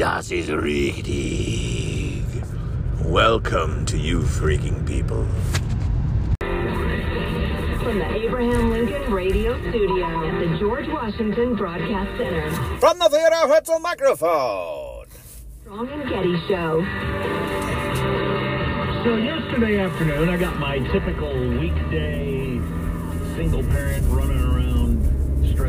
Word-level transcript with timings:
Das 0.00 0.30
ist 0.30 0.48
richtig. 0.48 2.22
Welcome 3.04 3.84
to 3.84 3.98
you 3.98 4.22
freaking 4.22 4.82
people. 4.86 5.26
From 7.82 7.98
the 7.98 8.06
Abraham 8.10 8.70
Lincoln 8.70 9.12
Radio 9.12 9.60
Studio 9.68 10.06
at 10.26 10.38
the 10.40 10.58
George 10.58 10.88
Washington 10.88 11.54
Broadcast 11.54 12.16
Center. 12.16 12.50
From 12.80 12.98
the 12.98 13.10
Theodore 13.10 13.54
Herzl 13.54 13.78
microphone. 13.82 15.04
Strong 15.64 15.88
and 15.90 16.08
Getty 16.08 16.36
Show. 16.48 16.82
So 19.04 19.16
yesterday 19.16 19.80
afternoon, 19.80 20.30
I 20.30 20.38
got 20.38 20.58
my 20.58 20.78
typical 20.78 21.38
weekday 21.58 22.58
single 23.36 23.62
parent 23.64 24.06
running 24.08 24.40
around, 24.40 24.59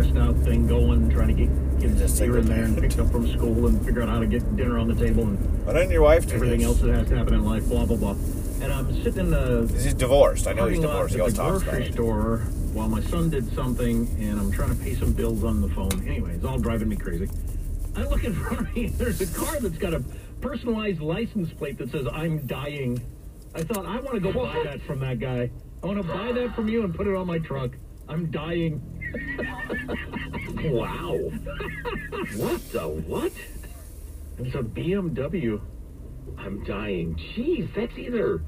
stressed 0.03 0.17
out 0.17 0.35
thing 0.43 0.67
going, 0.67 1.09
trying 1.09 1.27
to 1.29 1.33
get 1.33 1.49
kids 1.79 1.99
Just 1.99 2.19
here 2.19 2.37
and 2.37 2.47
there 2.47 2.63
and 2.63 2.75
parent. 2.75 2.81
picked 2.91 2.99
up 2.99 3.11
from 3.11 3.27
school 3.31 3.67
and 3.67 3.83
figure 3.85 4.01
out 4.01 4.09
how 4.09 4.19
to 4.19 4.27
get 4.27 4.55
dinner 4.55 4.77
on 4.77 4.87
the 4.87 4.95
table 4.95 5.23
and 5.23 5.65
Why 5.65 5.73
didn't 5.73 5.91
your 5.91 6.01
wife 6.01 6.27
do 6.27 6.35
everything 6.35 6.59
this? 6.59 6.67
else 6.67 6.79
that 6.81 6.93
has 6.93 7.07
to 7.09 7.17
happen 7.17 7.33
in 7.33 7.43
life, 7.43 7.67
blah 7.67 7.85
blah 7.85 7.97
blah. 7.97 8.15
And 8.61 8.71
I'm 8.71 8.93
sitting 9.03 9.19
in 9.21 9.29
the 9.31 9.67
He's 9.73 9.93
divorced. 9.93 10.47
I 10.47 10.53
know 10.53 10.67
he's 10.67 10.79
parking 10.79 10.83
lot 10.83 10.91
divorced. 11.09 11.13
He 11.13 11.19
at 11.19 11.21
always 11.21 11.33
the 11.35 11.41
talks 11.43 11.61
about 11.63 11.71
grocery 11.71 11.87
it. 11.89 11.93
store 11.93 12.37
while 12.73 12.87
my 12.87 13.01
son 13.01 13.29
did 13.29 13.53
something, 13.55 14.07
and 14.19 14.39
I'm 14.39 14.51
trying 14.51 14.75
to 14.75 14.83
pay 14.83 14.93
some 14.95 15.13
bills 15.13 15.43
on 15.43 15.61
the 15.61 15.69
phone. 15.69 15.91
Anyway, 16.07 16.33
it's 16.35 16.45
all 16.45 16.59
driving 16.59 16.89
me 16.89 16.95
crazy. 16.95 17.27
I 17.95 18.03
look 18.03 18.23
in 18.23 18.33
front 18.43 18.61
of 18.67 18.75
me. 18.75 18.87
There's 18.89 19.19
a 19.21 19.27
car 19.39 19.59
that's 19.59 19.77
got 19.77 19.93
a 19.93 20.03
personalized 20.41 21.01
license 21.01 21.51
plate 21.53 21.77
that 21.79 21.91
says 21.91 22.07
"I'm 22.11 22.45
dying." 22.45 23.01
I 23.53 23.63
thought 23.63 23.85
I 23.85 23.99
want 23.99 24.13
to 24.13 24.19
go 24.19 24.31
buy 24.31 24.61
that 24.63 24.81
from 24.83 24.99
that 24.99 25.19
guy. 25.19 25.49
I 25.83 25.85
want 25.87 26.01
to 26.01 26.07
buy 26.07 26.31
that 26.31 26.55
from 26.55 26.69
you 26.69 26.83
and 26.83 26.93
put 26.95 27.07
it 27.07 27.15
on 27.15 27.27
my 27.27 27.39
truck. 27.39 27.71
I'm 28.07 28.29
dying. 28.31 28.81
Wow. 30.63 31.17
what 32.35 32.71
the 32.71 32.87
what? 33.07 33.31
It's 34.37 34.55
a 34.55 34.61
BMW. 34.61 35.59
I'm 36.37 36.63
dying. 36.63 37.15
Jeez, 37.15 37.73
that's 37.75 37.97
either 37.97 38.41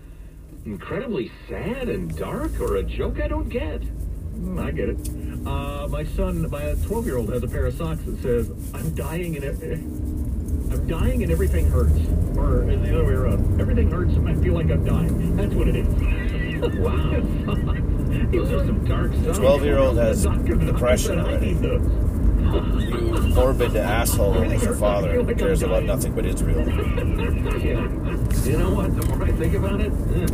incredibly 0.66 1.31
sad 1.50 1.89
and 1.89 2.16
dark 2.17 2.59
or 2.59 2.78
a 2.78 2.83
joke 2.83 3.20
I 3.20 3.28
don't 3.28 3.50
get. 3.50 3.81
Mm, 3.81 4.59
I 4.59 4.72
get 4.72 4.89
it. 4.89 5.47
Uh, 5.47 5.88
my 5.88 6.03
son, 6.03 6.50
my 6.50 6.75
12 6.86 7.05
year 7.05 7.17
old, 7.17 7.31
has 7.31 7.44
a 7.44 7.48
pair 7.48 7.66
of 7.66 7.75
socks 7.75 8.02
that 8.05 8.22
says, 8.22 8.50
I'm 8.73 8.94
dying 8.95 9.36
and 9.36 9.44
it, 9.45 9.61
I'm 10.73 10.88
dying 10.88 11.23
and 11.23 11.31
everything 11.31 11.70
hurts. 11.70 12.00
Or 12.38 12.70
is 12.70 12.81
the 12.81 12.95
other 12.95 13.05
way 13.05 13.14
around. 13.14 13.59
Everything 13.61 13.92
hurts 13.92 14.14
and 14.14 14.27
I 14.27 14.36
feel 14.36 14.53
like 14.53 14.72
I'm 14.72 14.86
dying. 14.86 15.36
That's 15.36 15.53
what 15.53 15.67
it 15.67 15.75
is. 15.75 15.88
Wow. 16.64 17.92
Some 18.14 19.33
12 19.33 19.64
year 19.64 19.78
old 19.80 19.97
has 19.97 20.23
depression 20.23 21.19
already. 21.19 21.50
You 21.50 23.23
morbid 23.33 23.75
asshole 23.75 24.36
as 24.52 24.64
a 24.66 24.75
father 24.75 25.23
who 25.23 25.36
cares 25.36 25.64
about 25.64 25.83
nothing 25.83 26.14
but 26.14 26.25
Israel. 26.25 26.64
You 28.44 28.58
know 28.58 28.72
what? 28.73 28.95
The 28.95 29.05
more 29.08 29.23
I 29.23 29.31
think 29.31 29.53
about 29.53 29.80
it, 29.80 29.92
eh. 29.92 30.28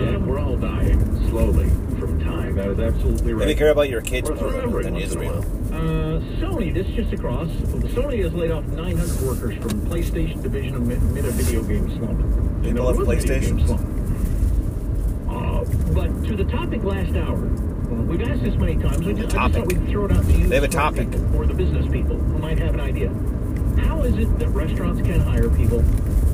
yeah, 0.12 0.16
we're 0.16 0.38
all 0.38 0.56
dying 0.56 1.28
slowly 1.28 1.68
from 1.98 2.18
time. 2.24 2.54
That 2.56 2.68
is 2.68 2.78
absolutely 2.80 3.34
right. 3.34 3.46
They 3.46 3.54
care 3.54 3.70
about 3.70 3.88
your 3.90 4.00
kids 4.00 4.30
more 4.30 4.50
than 4.52 4.72
once 4.72 4.86
in 4.86 4.96
a 4.96 4.98
Israel. 4.98 5.38
Uh, 5.70 6.20
Sony, 6.40 6.72
this 6.72 6.86
just 6.88 7.12
across. 7.12 7.48
Sony 7.48 8.22
has 8.24 8.32
laid 8.32 8.50
off 8.52 8.64
900 8.64 9.20
workers 9.20 9.54
from 9.62 9.80
PlayStation 9.86 10.42
division 10.42 10.76
amid, 10.76 10.98
a 11.24 11.30
video 11.32 11.62
game 11.62 11.88
slump. 11.98 12.18
People 12.18 12.66
And 12.66 12.76
there 12.76 12.84
have 12.84 12.96
was 12.96 13.08
a 13.08 13.14
video 13.16 13.40
game 13.40 13.58
PlayStations? 13.58 13.66
slump. 13.66 13.82
Uh, 15.28 15.64
but 15.92 16.08
to 16.25 16.25
the 16.36 16.44
topic 16.44 16.84
last 16.84 17.14
hour, 17.16 17.36
we've 17.36 18.22
asked 18.22 18.42
this 18.42 18.54
many 18.56 18.76
times. 18.76 19.06
I 19.06 19.12
just, 19.12 19.36
I 19.36 19.48
just 19.48 19.58
thought 19.58 19.66
we'd 19.66 19.88
throw 19.88 20.04
it 20.04 20.12
out 20.12 20.24
to 20.24 20.32
you, 20.32 20.46
They 20.48 20.54
have 20.56 20.64
a 20.64 20.68
topic. 20.68 21.10
people, 21.10 21.36
or 21.36 21.46
the 21.46 21.54
business 21.54 21.86
people 21.90 22.16
who 22.16 22.38
might 22.38 22.58
have 22.58 22.74
an 22.74 22.80
idea. 22.80 23.08
How 23.84 24.02
is 24.02 24.16
it 24.16 24.38
that 24.38 24.48
restaurants 24.48 25.00
can 25.02 25.20
hire 25.20 25.48
people 25.50 25.80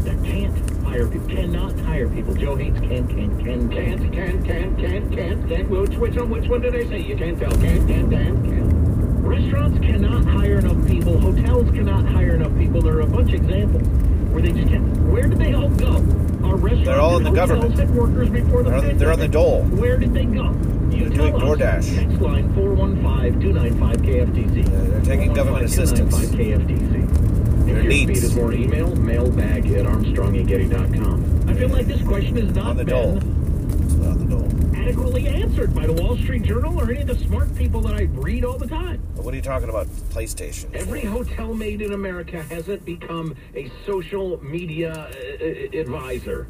that 0.04 0.22
can't 0.24 0.84
hire 0.84 1.06
people, 1.06 1.28
cannot 1.28 1.78
hire 1.80 2.08
people? 2.08 2.34
Joe 2.34 2.56
hates 2.56 2.78
can, 2.80 3.06
can, 3.08 3.44
can, 3.44 3.70
Can't, 3.70 4.12
can, 4.12 4.44
can, 4.44 4.76
can, 4.76 5.10
can, 5.10 5.48
can. 5.48 5.68
Which, 5.70 5.96
which 5.96 6.14
one? 6.16 6.30
Which 6.30 6.48
one 6.48 6.60
did 6.60 6.74
I 6.74 6.84
say? 6.88 7.00
You 7.00 7.16
can't 7.16 7.38
tell. 7.38 7.50
Can, 7.52 7.86
can, 7.86 8.10
can, 8.10 8.42
can. 8.42 9.22
Restaurants 9.22 9.78
cannot 9.80 10.24
hire 10.24 10.58
enough 10.58 10.86
people. 10.86 11.18
Hotels 11.20 11.70
cannot 11.70 12.04
hire 12.06 12.34
enough 12.34 12.56
people. 12.58 12.80
There 12.82 12.96
are 12.96 13.00
a 13.02 13.06
bunch 13.06 13.32
of 13.32 13.42
examples 13.42 13.86
where 14.32 14.42
they 14.42 14.52
just 14.52 14.68
can't. 14.68 14.96
Where 15.10 15.28
did 15.28 15.38
they 15.38 15.54
all 15.54 15.68
go? 15.70 15.98
They're 16.56 17.00
all 17.00 17.16
in 17.16 17.24
the 17.24 17.30
government. 17.30 17.74
had 17.78 17.94
workers 17.94 18.28
before 18.28 18.62
the 18.62 18.70
They're 18.70 18.90
on- 18.90 18.98
they're 18.98 19.12
on 19.12 19.18
the 19.20 19.28
dole. 19.28 19.62
Where 19.64 19.96
did 19.96 20.12
they 20.12 20.26
go? 20.26 20.52
You 20.90 21.08
They're 21.08 21.30
doing. 21.30 21.34
DoorDash. 21.34 21.94
Text 21.96 22.20
line 22.20 22.52
415-295-KFTC. 22.54 24.58
Yeah, 24.58 24.64
they're 24.88 25.00
taking 25.00 25.32
government 25.32 25.64
assistance. 25.64 26.14
415-295-KFTC. 26.14 27.64
They're 27.66 27.76
If 27.78 27.84
your 27.84 27.92
neat. 27.92 28.10
is 28.10 28.34
more 28.36 28.52
email, 28.52 28.94
mailbag 28.96 29.70
at 29.72 29.86
armstrongandgetty.com. 29.86 31.24
I 31.48 31.54
feel 31.54 31.68
like 31.70 31.86
this 31.86 32.02
question 32.02 32.36
has 32.36 32.54
not 32.54 32.66
On 32.66 32.76
the 32.76 32.84
been 32.84 32.94
dole. 32.94 33.16
It's 33.16 33.94
on 33.94 34.18
the 34.18 34.24
dole. 34.26 34.48
Adequately 34.82 35.28
answered 35.28 35.72
by 35.74 35.86
the 35.86 35.92
Wall 35.92 36.16
Street 36.16 36.42
Journal 36.42 36.80
or 36.80 36.90
any 36.90 37.02
of 37.02 37.06
the 37.06 37.14
smart 37.14 37.54
people 37.54 37.80
that 37.82 37.94
I 37.94 38.02
read 38.02 38.44
all 38.44 38.58
the 38.58 38.66
time. 38.66 39.00
But 39.14 39.24
what 39.24 39.32
are 39.32 39.36
you 39.36 39.42
talking 39.42 39.68
about? 39.68 39.86
PlayStation. 39.86 40.74
Every 40.74 41.02
hotel 41.02 41.54
maid 41.54 41.82
in 41.82 41.92
America 41.92 42.42
hasn't 42.42 42.84
become 42.84 43.36
a 43.54 43.70
social 43.86 44.42
media 44.42 44.92
uh, 44.92 45.44
uh, 45.44 45.80
advisor. 45.80 46.48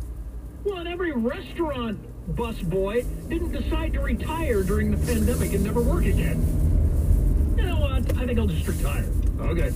Well, 0.65 0.79
and 0.79 0.89
every 0.89 1.13
restaurant 1.13 2.01
busboy 2.35 3.05
didn't 3.29 3.53
decide 3.53 3.93
to 3.95 4.01
retire 4.01 4.63
during 4.63 4.91
the 4.91 5.07
pandemic 5.07 5.53
and 5.53 5.65
never 5.65 5.83
work 5.83 6.07
again. 6.07 7.55
You 7.59 7.65
know 7.65 7.81
what? 7.81 8.17
I 8.17 8.27
think 8.27 8.39
I'll 8.39 8.47
just 8.47 8.67
retire. 8.67 9.05
Okay. 9.41 9.73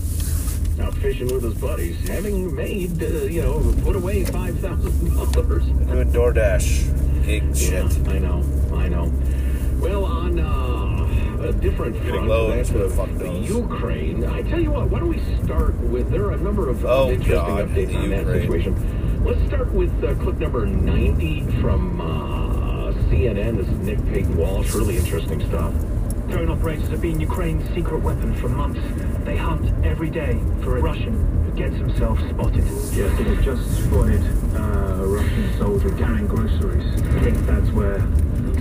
Out 0.80 0.94
fishing 0.94 1.26
with 1.26 1.42
his 1.42 1.54
buddies, 1.54 2.08
having 2.08 2.54
made, 2.54 3.02
uh, 3.02 3.24
you 3.24 3.42
know, 3.42 3.74
put 3.82 3.96
away 3.96 4.24
$5,000. 4.24 5.88
Doing 5.88 6.12
DoorDash. 6.12 7.05
Gig 7.26 7.56
shit. 7.56 7.84
I 8.08 8.20
know, 8.20 8.44
I 8.72 8.88
know. 8.88 9.12
Well, 9.80 10.04
on 10.04 10.38
uh, 10.38 11.48
a 11.48 11.52
different 11.52 11.96
front, 12.04 12.28
loads 12.28 12.68
that 12.68 12.78
with 12.78 12.86
of 12.86 12.94
fuck 12.94 13.10
those. 13.18 13.48
Ukraine. 13.50 14.24
I 14.24 14.42
tell 14.42 14.60
you 14.60 14.70
what, 14.70 14.88
why 14.90 15.00
don't 15.00 15.08
we 15.08 15.18
start 15.44 15.74
with? 15.80 16.08
There 16.08 16.26
are 16.26 16.32
a 16.32 16.36
number 16.36 16.68
of 16.68 16.84
Oh, 16.84 17.10
interesting 17.10 17.34
God, 17.34 17.68
updates 17.68 17.88
the 17.88 17.96
on 17.96 18.10
that 18.10 18.26
situation. 18.26 19.24
Let's 19.24 19.44
start 19.46 19.72
with 19.72 19.90
uh, 20.04 20.14
clip 20.22 20.36
number 20.38 20.66
90 20.66 21.40
from 21.60 22.00
uh, 22.00 22.92
CNN. 23.10 23.56
This 23.56 23.66
is 23.66 23.78
Nick 23.80 23.98
Paton 24.06 24.36
Walsh. 24.36 24.72
Really 24.72 24.96
interesting 24.96 25.44
stuff. 25.48 25.74
Drone 26.28 26.48
operators 26.48 26.88
have 26.90 27.02
been 27.02 27.18
Ukraine's 27.18 27.68
secret 27.74 28.02
weapon 28.04 28.34
for 28.36 28.48
months. 28.48 28.80
They 29.24 29.36
hunt 29.36 29.84
every 29.84 30.10
day 30.10 30.40
for 30.62 30.78
a 30.78 30.80
Russian 30.80 31.44
who 31.44 31.45
gets 31.56 31.76
himself 31.76 32.18
spotted. 32.28 32.64
Yes, 32.92 33.18
it 33.18 33.26
has 33.26 33.44
just 33.44 33.84
spotted 33.84 34.22
uh, 34.54 35.02
a 35.02 35.06
Russian 35.06 35.58
soldier 35.58 35.90
carrying 35.96 36.26
groceries. 36.26 36.84
I 37.02 37.20
think 37.20 37.38
that's 37.46 37.70
where 37.70 37.98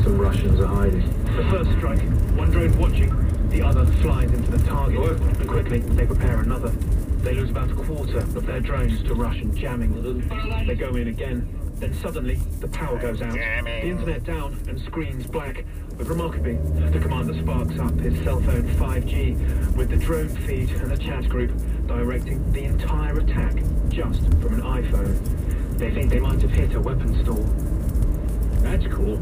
some 0.04 0.18
Russians 0.18 0.62
are 0.62 0.68
hiding. 0.68 1.02
The 1.36 1.44
first 1.50 1.72
strike, 1.78 2.02
one 2.38 2.52
drone 2.52 2.78
watching, 2.78 3.50
the 3.50 3.62
other 3.62 3.86
flies 4.02 4.32
into 4.32 4.50
the 4.50 4.64
target. 4.66 5.20
And 5.20 5.48
quickly, 5.48 5.80
they 5.80 6.06
prepare 6.06 6.40
another. 6.40 6.70
They 6.70 7.34
lose 7.34 7.50
about 7.50 7.72
a 7.72 7.76
quarter 7.76 8.20
of 8.20 8.46
their 8.46 8.62
drones 8.62 9.04
to 9.04 9.14
Russian 9.14 9.54
jamming. 9.56 9.92
They 10.66 10.76
go 10.76 10.96
in 10.96 11.10
again. 11.10 11.50
Then 11.76 11.94
suddenly, 11.96 12.36
the 12.62 12.70
power 12.70 12.98
goes 12.98 13.22
out. 13.22 13.36
Jamming. 13.36 13.82
The 13.82 13.92
internet 13.92 14.24
down 14.24 14.58
and 14.70 14.80
screens 14.80 15.28
black. 15.28 15.66
But 15.98 16.08
remarkably, 16.08 16.56
the 16.92 17.00
commander 17.00 17.34
sparks 17.42 17.78
up 17.78 18.00
his 18.00 18.18
cell 18.24 18.40
phone 18.42 18.64
5G 18.76 19.76
with 19.76 19.90
the 19.90 19.98
drone 19.98 20.30
feed 20.30 20.70
and 20.70 20.92
the 20.92 20.98
chat 20.98 21.28
group 21.28 21.52
directing 21.88 22.52
the 22.52 22.64
entire 22.64 23.20
attack 23.20 23.56
just 23.90 24.22
from 24.42 24.56
an 24.56 24.62
iPhone. 24.62 25.78
They 25.78 25.92
think 25.92 26.10
they 26.10 26.20
might 26.20 26.42
have 26.42 26.52
hit 26.52 26.74
a 26.74 26.80
weapon 26.80 27.24
store. 27.24 27.46
That's 28.62 28.88
cool. 28.94 29.20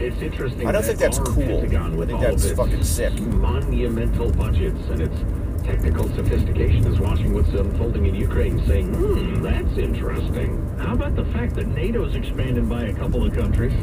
It's 0.00 0.20
interesting. 0.22 0.66
I 0.66 0.72
don't 0.72 0.82
that 0.82 0.88
think 0.88 0.98
that's 0.98 1.18
cool. 1.18 1.42
Pentagon, 1.42 2.02
I 2.02 2.06
think 2.06 2.20
that's 2.20 2.50
fucking 2.52 2.84
sick. 2.84 3.20
monumental 3.20 4.32
budgets 4.32 4.80
and 4.88 5.02
its 5.02 5.16
technical 5.62 6.08
sophistication, 6.14 6.86
is 6.86 6.98
watching 6.98 7.34
what's 7.34 7.50
unfolding 7.50 8.06
in 8.06 8.14
Ukraine, 8.14 8.66
saying, 8.66 8.94
"Hmm, 8.94 9.42
that's 9.42 9.76
interesting." 9.76 10.66
How 10.78 10.94
about 10.94 11.16
the 11.16 11.26
fact 11.26 11.54
that 11.56 11.68
NATO's 11.68 12.14
expanded 12.14 12.66
by 12.68 12.84
a 12.84 12.94
couple 12.94 13.24
of 13.24 13.34
countries? 13.34 13.74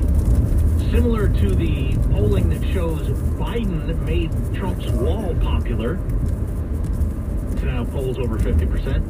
Similar 0.91 1.27
to 1.27 1.53
the 1.53 1.95
polling 2.11 2.49
that 2.49 2.67
shows 2.73 3.07
Biden 3.37 4.01
made 4.05 4.31
Trump's 4.55 4.87
wall 4.89 5.35
popular. 5.41 5.99
It's 7.77 7.85
now 7.85 7.93
polls 7.93 8.17
over 8.17 8.39
50%. 8.39 9.03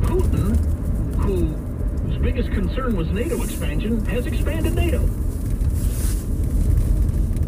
Putin, 0.00 1.16
whose 1.16 2.16
biggest 2.18 2.50
concern 2.50 2.96
was 2.96 3.08
NATO 3.08 3.42
expansion, 3.42 4.02
has 4.06 4.26
expanded 4.26 4.74
NATO. 4.74 5.02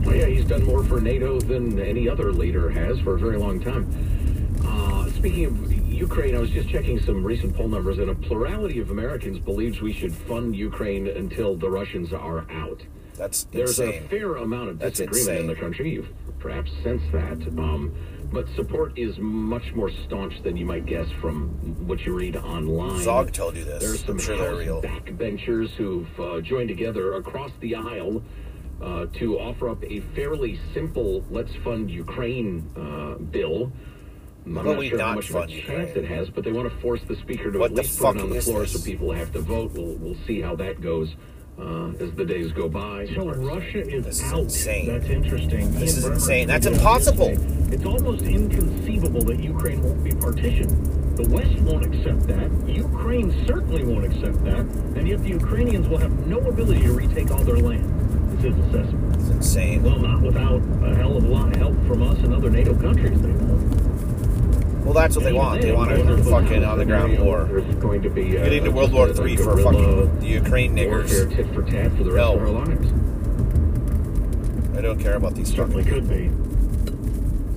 Well, 0.05 0.15
yeah, 0.15 0.26
he's 0.26 0.44
done 0.44 0.65
more 0.65 0.85
for 0.85 1.00
NATO 1.00 1.41
than 1.41 1.81
any 1.81 2.06
other 2.06 2.32
leader 2.32 2.69
has 2.69 3.00
for 3.00 3.15
a 3.15 3.19
very 3.19 3.38
long 3.38 3.61
time. 3.61 3.88
Uh, 4.62 5.11
speaking 5.12 5.47
of 5.47 5.73
Ukraine, 5.73 6.37
I 6.37 6.38
was 6.38 6.50
just 6.50 6.69
checking 6.69 7.00
some 7.00 7.25
recent 7.25 7.56
poll 7.56 7.69
numbers, 7.69 7.99
and 7.99 8.11
a 8.11 8.15
plurality 8.15 8.79
of 8.79 8.91
Americans 8.91 9.38
believes 9.38 9.81
we 9.81 9.94
should 9.94 10.12
fund 10.12 10.55
Ukraine 10.55 11.06
until 11.06 11.56
the 11.56 11.70
Russians 11.70 12.12
are 12.12 12.44
out. 12.50 12.82
That's 13.15 13.44
There's 13.44 13.79
insane. 13.79 14.03
a 14.05 14.09
fair 14.09 14.37
amount 14.37 14.69
of 14.69 14.79
disagreement 14.81 15.38
in 15.41 15.47
the 15.47 15.55
country. 15.55 15.91
You've 15.93 16.09
perhaps 16.38 16.70
sensed 16.82 17.11
that. 17.12 17.38
Um, 17.59 17.94
but 18.33 18.47
support 18.57 18.99
is 18.99 19.17
much 19.19 19.75
more 19.75 19.91
staunch 20.05 20.43
than 20.43 20.57
you 20.57 20.67
might 20.67 20.87
guess 20.87 21.07
from 21.21 21.49
what 21.87 22.01
you 22.01 22.15
read 22.15 22.37
online. 22.37 23.03
Zog 23.03 23.33
told 23.33 23.57
you 23.57 23.65
this. 23.65 23.83
There 23.83 23.93
are 23.95 23.97
some 23.97 24.11
I'm 24.17 24.19
sure 24.19 24.37
they're 24.37 24.55
real. 24.57 24.83
backbenchers 24.83 25.71
who've 25.71 26.21
uh, 26.21 26.41
joined 26.41 26.69
together 26.69 27.15
across 27.15 27.51
the 27.61 27.75
aisle 27.75 28.23
uh, 28.83 29.07
to 29.19 29.39
offer 29.39 29.69
up 29.71 29.83
a 29.85 30.01
fairly 30.15 30.61
simple 30.75 31.25
"Let's 31.31 31.55
fund 31.65 31.91
Ukraine" 31.91 32.71
uh, 32.77 33.15
bill. 33.23 33.73
I'm 34.47 34.57
How 34.57 34.63
not 34.63 34.85
sure 34.85 34.99
how 34.99 35.15
much 35.15 35.29
of 35.31 35.37
a 35.37 35.41
chance 35.47 35.53
Ukraine? 35.53 35.89
it 35.97 36.05
has, 36.07 36.31
but 36.31 36.43
they 36.45 36.53
want 36.53 36.73
to 36.73 36.81
force 36.81 37.01
the 37.07 37.17
speaker 37.17 37.51
to 37.51 37.59
What 37.59 37.73
at 37.73 37.77
least 37.77 37.99
put 37.99 38.17
it 38.17 38.23
on 38.23 38.31
the 38.31 38.41
floor 38.41 38.61
this? 38.61 38.73
so 38.73 38.83
people 38.83 39.13
have 39.13 39.31
to 39.33 39.41
vote. 39.41 39.73
We'll, 39.73 39.95
we'll 39.97 40.17
see 40.27 40.41
how 40.41 40.55
that 40.57 40.81
goes 40.81 41.15
uh, 41.60 41.90
as 42.00 42.12
the 42.12 42.25
days 42.25 42.52
go 42.52 42.69
by. 42.69 43.06
So. 43.14 43.31
Russia 43.31 43.81
is 43.87 44.05
This 44.05 44.22
is 44.22 44.32
out. 44.32 44.40
insane. 44.40 44.87
That's 44.87 45.08
interesting. 45.08 45.70
This 45.72 45.96
Ian 45.96 45.99
is 45.99 46.05
insane. 46.05 46.49
That's 46.49 46.66
impossible. 46.66 47.32
It's 47.72 47.84
almost 47.84 48.22
inconceivable 48.22 49.22
that 49.25 49.40
Ukraine 49.40 49.82
won't 49.82 50.02
be 50.05 50.12
partitioned. 50.12 51.16
The 51.16 51.28
West 51.28 51.58
won't 51.60 51.84
accept 51.84 52.26
that. 52.28 52.50
Ukraine 52.69 53.44
certainly 53.46 53.84
won't 53.84 54.05
accept 54.05 54.44
that. 54.44 54.60
And 54.96 55.08
yet 55.08 55.20
the 55.22 55.31
Ukrainians 55.31 55.88
will 55.88 55.99
have 55.99 56.26
no 56.26 56.38
ability 56.38 56.82
to 56.82 56.93
retake 56.93 57.31
all 57.31 57.43
their 57.43 57.56
land. 57.58 57.84
It's 58.34 58.44
his 58.44 58.56
assessment. 58.66 59.16
It's 59.16 59.31
insane. 59.31 59.82
Well, 59.82 59.99
not 59.99 60.22
without 60.22 60.62
a 60.84 60.94
hell 60.94 61.16
of 61.16 61.25
a 61.25 61.28
lot 61.28 61.49
of 61.49 61.56
help 61.56 61.75
from 61.87 62.02
us 62.05 62.19
and 62.19 62.32
other 62.32 62.50
NATO 62.50 62.75
countries. 62.75 63.20
They 63.20 63.32
won't. 63.32 63.88
Well, 64.85 64.95
that's 64.95 65.17
what 65.17 65.25
they 65.25 65.33
want. 65.33 65.61
They 65.61 65.73
want 65.73 65.93
a 65.93 66.25
fucking 66.25 66.65
on 66.65 66.79
the 66.79 66.85
ground 66.85 67.19
war. 67.19 67.45
There's 67.45 67.75
going 67.77 68.03
to 68.03 68.11
be 68.11 68.39
uh, 68.39 68.45
Get 68.45 68.53
into 68.55 68.71
World 68.71 68.93
War 68.93 69.13
Three 69.13 69.37
for 69.37 69.57
fucking 69.59 70.21
the 70.21 70.27
Ukraine 70.27 70.75
niggers. 70.75 71.35
tit 71.35 71.53
for 71.55 71.63
tat 71.63 71.93
for 71.97 72.05
the 72.05 72.13
rest 72.13 72.35
of 72.35 72.41
our 72.41 72.49
lives. 72.49 72.93
I 74.77 74.81
don't 74.81 74.99
care 74.99 75.15
about 75.17 75.35
these 75.35 75.53
fucking 75.53 75.85
could 75.85 76.09
be. 76.09 76.29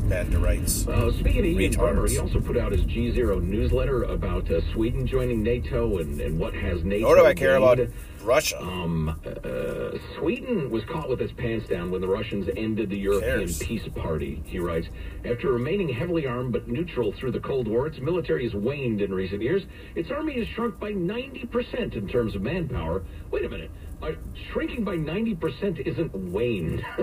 band 0.10 0.34
rights. 0.42 0.88
Uh, 0.88 1.12
speaking 1.14 1.40
of 1.40 1.46
Ian 1.46 2.08
he 2.08 2.18
also 2.18 2.42
put 2.42 2.58
out 2.58 2.72
his 2.72 2.82
GZERO 2.82 3.42
newsletter 3.42 4.04
about 4.04 4.50
uh, 4.52 4.60
Sweden 4.74 5.06
joining 5.06 5.44
NATO 5.44 6.00
and, 6.00 6.20
and 6.20 6.40
what 6.40 6.54
has 6.54 6.84
NATO. 6.84 7.06
Nor 7.06 7.16
do 7.18 7.26
I 7.26 7.34
care 7.34 7.56
about. 7.56 7.80
Russia. 8.22 8.62
Um, 8.62 9.10
uh, 9.10 9.98
Sweden 10.18 10.70
was 10.70 10.84
caught 10.86 11.10
with 11.10 11.22
its 11.22 11.34
pants 11.34 11.68
down 11.68 11.92
when 11.92 12.02
the 12.02 12.08
Russians 12.08 12.50
ended 12.56 12.90
the 12.90 12.98
European 12.98 13.40
cares? 13.40 13.60
Peace 13.60 13.88
Party, 13.96 14.42
he 14.46 14.60
writes. 14.60 14.88
After 15.26 15.52
remaining 15.52 15.90
heavily 15.90 16.26
armed 16.26 16.54
but 16.54 16.68
neutral 16.68 17.12
through 17.14 17.32
the 17.32 17.40
Cold 17.40 17.68
War, 17.68 17.88
its 17.88 18.00
military 18.00 18.44
has 18.44 18.54
waned 18.54 19.02
in 19.02 19.14
recent 19.14 19.42
years. 19.42 19.64
Its 19.96 20.10
army 20.12 20.38
has 20.40 20.48
shrunk 20.50 20.80
by 20.80 20.92
90% 20.92 21.96
in 21.96 22.08
terms 22.08 22.36
of 22.36 22.42
manpower. 22.42 23.04
Wait 23.32 23.46
a 23.46 23.50
minute. 23.50 23.72
Uh, 24.02 24.12
shrinking 24.52 24.84
by 24.84 24.96
90% 24.96 25.80
isn't 25.80 26.14
waned. 26.16 26.84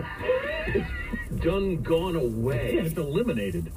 it's 0.67 0.91
done 1.44 1.82
gone 1.82 2.17
away. 2.17 2.75
Yeah, 2.75 2.82
it's 2.82 2.97
eliminated. 2.97 3.73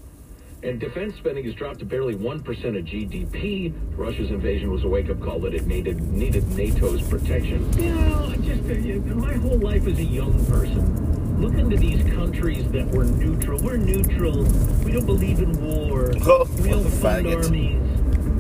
And 0.63 0.80
defense 0.80 1.16
spending 1.18 1.44
has 1.46 1.56
dropped 1.56 1.80
to 1.80 1.86
barely 1.86 2.13
1% 2.16 2.38
of 2.40 2.86
GDP. 2.86 3.74
Russia's 3.98 4.30
invasion 4.30 4.69
was 4.72 4.84
a 4.84 4.88
wake 4.88 5.10
up 5.10 5.19
call 5.19 5.40
that 5.40 5.56
it 5.56 5.66
needed, 5.66 6.00
needed 6.02 6.44
NATO's 6.50 7.02
protection. 7.02 7.72
You 7.81 7.96
know, 7.96 8.30
I 8.31 8.36
just 8.38 8.62
uh, 8.69 9.16
my 9.16 9.34
whole 9.38 9.58
life 9.58 9.88
as 9.88 9.98
a 9.98 10.04
young 10.04 10.34
person, 10.46 11.42
look 11.42 11.56
into 11.56 11.78
these 11.78 12.04
countries 12.13 12.69
that 12.72 12.86
were 12.90 13.06
neutral. 13.06 13.60
We're 13.63 13.78
neutral. 13.78 14.44
We 14.86 14.92
don't 14.92 15.08
believe 15.08 15.40
in 15.40 15.52
war. 15.66 16.12
Oh, 16.25 16.48
we 16.62 16.69
don't 16.69 16.88
fund 16.88 17.25
armies. 17.28 17.81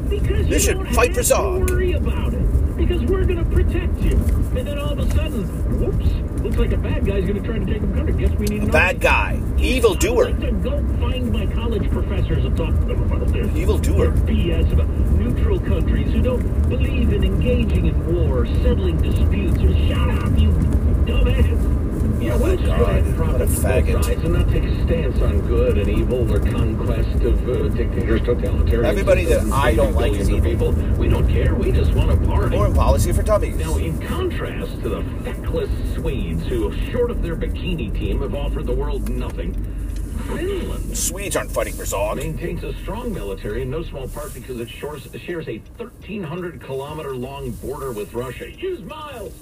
Because 0.07 0.45
You 0.47 0.53
you, 0.53 0.59
should 0.59 0.77
don't 0.77 0.93
fight 0.93 1.07
have 1.07 1.17
for 1.17 1.23
Zog. 1.23 1.67
to 1.67 1.73
worry 1.73 1.93
about 1.93 2.33
it. 2.35 2.50
Because 2.81 3.01
we're 3.03 3.25
going 3.25 3.37
to 3.37 3.45
protect 3.55 4.01
you. 4.01 4.17
And 4.57 4.67
then 4.67 4.79
all 4.79 4.89
of 4.91 4.99
a 4.99 5.09
sudden, 5.11 5.43
whoops, 5.79 6.41
looks 6.41 6.57
like 6.57 6.71
a 6.71 6.77
bad 6.77 7.05
guy's 7.05 7.23
going 7.25 7.41
to 7.41 7.47
try 7.47 7.59
to 7.59 7.65
take 7.65 7.79
them 7.81 7.93
country. 7.93 8.13
Guess 8.13 8.37
we 8.39 8.47
need 8.47 8.63
an 8.63 8.71
Bad 8.71 8.95
army. 8.95 8.99
guy. 8.99 9.41
Evil 9.59 9.93
doer. 9.93 10.29
like 10.31 10.39
to 10.41 10.51
go 10.51 10.71
find 10.99 11.31
my 11.31 11.45
college 11.45 11.89
professors 11.91 12.43
and 12.43 12.57
talk 12.57 12.69
to 12.73 12.85
them 12.85 13.03
about 13.03 13.27
this. 13.31 13.55
Evil 13.55 13.77
doer. 13.77 14.11
BS 14.11 14.73
about 14.73 14.89
neutral 14.89 15.59
countries 15.59 16.11
who 16.11 16.21
don't 16.23 16.69
believe 16.69 17.13
in 17.13 17.23
engaging 17.23 17.85
in 17.85 18.15
war, 18.27 18.45
settling 18.47 18.97
disputes. 19.01 19.57
Or 19.59 19.73
shut 19.87 20.09
up, 20.23 20.37
you 20.39 20.49
dumbass. 21.05 22.21
Yeah, 22.21 22.33
Oh 22.33 22.39
my 22.39 22.43
we'll 22.47 22.57
just 22.57 22.65
go 22.65 22.83
ahead 22.83 23.00
faggot. 23.51 24.07
And 24.07 24.33
not 24.33 24.49
take 24.49 24.63
a 24.63 24.83
stance 24.85 25.21
on 25.21 25.41
good 25.47 25.77
and 25.77 25.87
evil 25.89 26.31
or 26.31 26.39
conquest 26.39 27.23
of 27.23 27.49
uh, 27.49 27.67
dictators, 27.69 28.21
totalitarian. 28.21 28.85
Everybody 28.85 29.25
that 29.25 29.51
I 29.51 29.75
don't 29.75 29.93
like 29.93 30.13
is 30.13 30.29
of 30.29 30.43
people. 30.43 30.71
We 30.97 31.07
don't 31.09 31.27
care. 31.27 31.55
We 31.55 31.71
just 31.71 31.93
want 31.93 32.11
to 32.11 32.27
party. 32.27 32.55
Foreign 32.55 32.73
policy 32.73 33.11
for 33.11 33.23
dummies. 33.23 33.57
Now, 33.57 33.77
in 33.77 33.99
contrast 34.07 34.81
to 34.81 34.89
the 34.89 35.03
feckless 35.23 35.69
Swedes 35.95 36.45
who, 36.47 36.71
short 36.91 37.11
of 37.11 37.21
their 37.21 37.35
bikini 37.35 37.93
team, 37.93 38.21
have 38.21 38.35
offered 38.35 38.65
the 38.65 38.75
world 38.75 39.09
nothing, 39.09 39.53
Finland 40.27 40.97
Swedes 40.97 41.35
aren't 41.35 41.51
fighting 41.51 41.73
for 41.73 41.85
Zog. 41.85 42.17
maintains 42.17 42.63
a 42.63 42.73
strong 42.81 43.13
military 43.13 43.63
in 43.63 43.69
no 43.69 43.83
small 43.83 44.07
part 44.07 44.33
because 44.33 44.59
it 44.59 44.69
shores, 44.69 45.07
shares 45.25 45.47
a 45.47 45.57
1,300 45.77 46.61
kilometer 46.61 47.15
long 47.15 47.51
border 47.51 47.91
with 47.91 48.13
Russia. 48.13 48.49
Use 48.51 48.81
miles! 48.81 49.33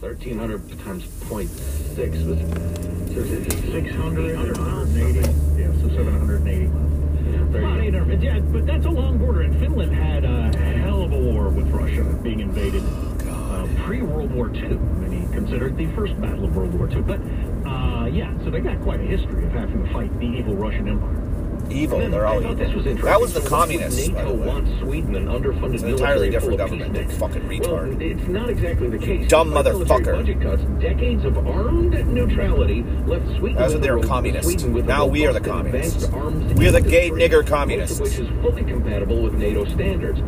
1,300 0.00 0.78
times 0.80 1.04
0.6 1.04 2.26
was. 2.26 2.99
So 3.14 3.22
it's 3.22 3.54
600, 3.72 4.30
800 4.30 4.96
880. 4.96 5.60
Yeah, 5.60 5.72
so 5.82 5.88
780 5.88 6.66
miles. 6.66 7.50
There 7.50 7.60
About 7.60 7.82
you 7.82 7.88
800. 7.88 8.22
Yeah, 8.22 8.38
but 8.38 8.66
that's 8.66 8.86
a 8.86 8.90
long 8.90 9.18
border. 9.18 9.42
And 9.42 9.58
Finland 9.58 9.92
had 9.92 10.24
a 10.24 10.56
hell 10.78 11.02
of 11.02 11.12
a 11.12 11.18
war 11.18 11.48
with 11.48 11.68
Russia 11.70 12.04
being 12.22 12.38
invaded 12.38 12.84
uh, 13.28 13.66
pre-World 13.84 14.30
War 14.32 14.54
II. 14.54 14.78
Many 15.02 15.26
consider 15.32 15.66
it 15.66 15.76
the 15.76 15.86
first 15.96 16.20
battle 16.20 16.44
of 16.44 16.54
World 16.54 16.72
War 16.72 16.88
II. 16.88 17.02
But 17.02 17.20
uh, 17.68 18.06
yeah, 18.06 18.32
so 18.44 18.50
they 18.50 18.60
got 18.60 18.80
quite 18.82 19.00
a 19.00 19.04
history 19.04 19.44
of 19.44 19.50
having 19.50 19.84
to 19.84 19.92
fight 19.92 20.16
the 20.20 20.26
evil 20.26 20.54
Russian 20.54 20.88
Empire. 20.88 21.29
Evil. 21.70 21.98
They're 22.10 22.26
all 22.26 22.40
evil. 22.40 22.54
this 22.54 22.74
was 22.74 22.86
interesting. 22.86 23.04
That 23.04 23.20
was 23.20 23.32
the 23.32 23.40
communists, 23.42 24.08
by 24.08 24.14
NATO 24.22 24.30
the 24.32 24.40
way. 24.42 24.46
wants 24.48 24.80
Sweden, 24.80 25.14
an 25.16 25.26
underfunded 25.26 25.74
It's 25.74 25.82
an 25.82 25.90
entirely 25.90 26.30
different 26.30 26.58
government, 26.58 26.94
peaceniks. 26.94 27.12
fucking 27.12 27.42
retard. 27.42 27.98
Well, 27.98 28.02
it's 28.02 28.28
not 28.28 28.50
exactly 28.50 28.88
the 28.88 28.98
case. 28.98 29.28
Dumb 29.28 29.50
Despite 29.52 29.64
military 29.66 30.00
motherfucker. 30.04 30.12
Budget 30.16 30.40
cuts, 30.42 30.62
decades 30.80 31.24
of 31.24 31.46
armed 31.46 32.06
neutrality 32.08 32.82
left 33.06 33.26
Sweden. 33.38 33.56
That 33.56 33.64
was 33.64 33.72
when 33.74 33.82
they 33.82 33.90
were 33.90 34.02
communists. 34.02 34.52
Sweden 34.52 34.72
with 34.72 34.84
a 34.84 34.88
Now 34.88 35.06
we 35.06 35.26
are 35.26 35.32
the 35.32 35.40
communists. 35.40 36.08
We 36.56 36.66
are 36.66 36.72
the 36.72 36.80
gay 36.80 37.10
nigger 37.10 37.46
communists. 37.46 38.00
which 38.00 38.18
is 38.18 38.28
fully 38.42 38.64
compatible 38.64 39.22
with 39.22 39.34
NATO 39.34 39.64
standards. 39.66 40.20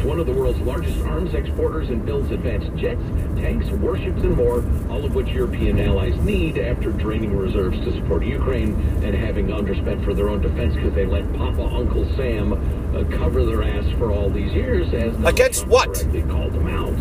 It's 0.00 0.08
one 0.08 0.18
of 0.18 0.24
the 0.26 0.32
world's 0.32 0.58
largest 0.60 0.98
arms 1.04 1.34
exporters 1.34 1.90
and 1.90 2.06
builds 2.06 2.30
advanced 2.30 2.74
jets, 2.74 3.02
tanks, 3.38 3.68
warships, 3.68 4.22
and 4.22 4.34
more, 4.34 4.64
all 4.88 5.04
of 5.04 5.14
which 5.14 5.28
European 5.28 5.78
allies 5.78 6.16
need 6.22 6.56
after 6.56 6.90
draining 6.90 7.36
reserves 7.36 7.78
to 7.80 7.92
support 7.92 8.24
Ukraine 8.24 8.80
and 9.04 9.14
having 9.14 9.48
underspent 9.48 10.02
for 10.02 10.14
their 10.14 10.30
own 10.30 10.40
defense 10.40 10.74
because 10.74 10.94
they 10.94 11.04
let 11.04 11.30
Papa 11.34 11.64
Uncle 11.64 12.06
Sam 12.16 12.54
uh, 12.96 13.04
cover 13.18 13.44
their 13.44 13.62
ass 13.62 13.84
for 13.98 14.10
all 14.10 14.30
these 14.30 14.50
years 14.54 14.90
as 14.94 15.14
Against 15.22 15.66
what? 15.66 15.92
they 16.12 16.22
called 16.22 16.54
them 16.54 16.68
out. 16.68 16.94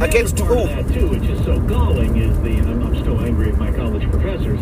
Against 0.00 0.36
The 0.36 0.44
other 0.44 0.54
who? 0.54 0.66
that 0.68 0.94
too, 0.94 1.08
which 1.08 1.28
is 1.28 1.44
so 1.44 1.58
galling, 1.58 2.18
is 2.18 2.38
the 2.42 2.50
and 2.50 2.68
I'm, 2.70 2.86
I'm 2.86 2.94
still 3.02 3.18
angry 3.18 3.48
at 3.48 3.58
my 3.58 3.72
college 3.72 4.08
professors. 4.12 4.60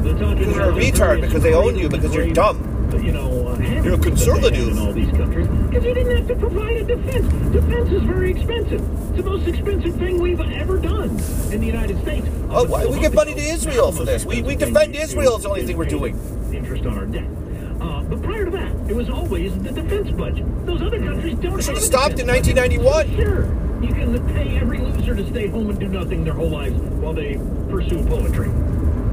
They're 0.00 0.14
Because 0.14 0.56
you're 0.56 0.70
a 0.70 0.72
retard, 0.72 1.20
because 1.20 1.42
they 1.42 1.52
own 1.52 1.76
you, 1.76 1.90
because 1.90 2.14
you're 2.14 2.30
dumb. 2.32 2.69
You 2.92 3.12
know, 3.12 3.48
uh, 3.48 3.58
You're 3.82 3.94
a 3.94 3.98
conservative. 3.98 4.68
in 4.68 4.78
all 4.78 4.92
these 4.92 5.10
countries 5.10 5.46
because 5.46 5.84
you 5.84 5.94
didn't 5.94 6.16
have 6.16 6.28
to 6.28 6.34
provide 6.36 6.76
a 6.76 6.84
defense. 6.84 7.26
Defense 7.52 7.90
is 7.90 8.02
very 8.02 8.30
expensive. 8.32 8.80
It's 9.10 9.16
the 9.16 9.22
most 9.22 9.46
expensive 9.46 9.96
thing 9.96 10.18
we've 10.20 10.40
ever 10.40 10.78
done 10.78 11.10
in 11.52 11.60
the 11.60 11.66
United 11.66 12.00
States. 12.02 12.26
Oh, 12.50 12.64
why- 12.64 12.86
we 12.86 12.98
give 13.00 13.14
money 13.14 13.34
to 13.34 13.40
Israel 13.40 13.92
for 13.92 14.04
this. 14.04 14.26
We- 14.26 14.42
we 14.42 14.56
defend 14.56 14.96
Israel 14.96 15.36
is 15.36 15.44
the 15.44 15.48
only 15.50 15.64
thing 15.66 15.76
we're 15.76 15.84
doing. 15.84 16.18
Interest 16.52 16.84
on 16.86 16.98
our 16.98 17.06
debt. 17.06 17.24
Uh, 17.80 18.02
but 18.02 18.22
prior 18.22 18.44
to 18.44 18.50
that, 18.50 18.72
it 18.88 18.94
was 18.96 19.08
always 19.08 19.56
the 19.58 19.70
defense 19.70 20.10
budget. 20.10 20.44
Those 20.66 20.82
other 20.82 20.98
countries 20.98 21.36
don't. 21.36 21.58
It 21.58 21.62
should 21.64 21.74
have 21.76 21.82
stopped 21.84 22.18
in 22.18 22.26
defense 22.26 22.46
budget. 22.48 22.80
1991. 22.80 23.16
Sure, 23.16 23.46
you 23.80 23.94
can 23.94 24.34
pay 24.34 24.58
every 24.58 24.78
loser 24.78 25.14
to 25.14 25.26
stay 25.30 25.46
home 25.46 25.70
and 25.70 25.78
do 25.78 25.88
nothing 25.88 26.24
their 26.24 26.34
whole 26.34 26.50
lives 26.50 26.74
while 27.00 27.14
they 27.14 27.38
pursue 27.70 28.02
poetry. 28.04 28.50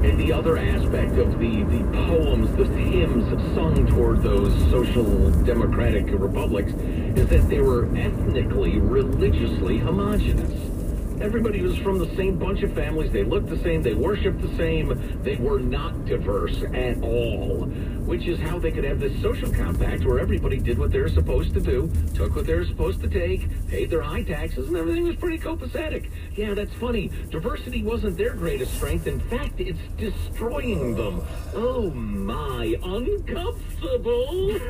And 0.02 0.18
the 0.18 0.32
other 0.32 0.56
aspect 0.56 1.18
of 1.18 1.38
the, 1.40 1.64
the 1.64 1.82
poems, 2.06 2.50
the 2.56 2.64
hymns 2.66 3.28
sung 3.54 3.84
toward 3.88 4.22
those 4.22 4.52
social 4.70 5.30
democratic 5.42 6.06
republics 6.12 6.72
is 6.72 7.26
that 7.28 7.48
they 7.48 7.58
were 7.58 7.86
ethnically, 7.96 8.78
religiously 8.78 9.78
homogenous. 9.78 10.77
Everybody 11.20 11.62
was 11.62 11.76
from 11.78 11.98
the 11.98 12.14
same 12.14 12.38
bunch 12.38 12.62
of 12.62 12.72
families. 12.74 13.10
They 13.10 13.24
looked 13.24 13.48
the 13.48 13.58
same. 13.58 13.82
They 13.82 13.94
worshiped 13.94 14.40
the 14.40 14.56
same. 14.56 15.20
They 15.22 15.34
were 15.34 15.58
not 15.58 16.06
diverse 16.06 16.62
at 16.72 17.02
all, 17.02 17.64
which 18.06 18.28
is 18.28 18.38
how 18.38 18.60
they 18.60 18.70
could 18.70 18.84
have 18.84 19.00
this 19.00 19.20
social 19.20 19.50
compact 19.52 20.04
where 20.04 20.20
everybody 20.20 20.58
did 20.58 20.78
what 20.78 20.92
they 20.92 21.00
were 21.00 21.08
supposed 21.08 21.54
to 21.54 21.60
do, 21.60 21.90
took 22.14 22.36
what 22.36 22.46
they 22.46 22.54
were 22.54 22.64
supposed 22.66 23.00
to 23.00 23.08
take, 23.08 23.48
paid 23.66 23.90
their 23.90 24.00
high 24.00 24.22
taxes, 24.22 24.68
and 24.68 24.76
everything 24.76 25.02
was 25.02 25.16
pretty 25.16 25.38
copacetic. 25.38 26.08
Yeah, 26.36 26.54
that's 26.54 26.74
funny. 26.74 27.10
Diversity 27.30 27.82
wasn't 27.82 28.16
their 28.16 28.34
greatest 28.34 28.74
strength. 28.74 29.08
In 29.08 29.18
fact, 29.18 29.58
it's 29.58 29.80
destroying 29.96 30.94
them. 30.94 31.20
Oh 31.52 31.90
my, 31.90 32.76
uncomfortable. 32.80 34.60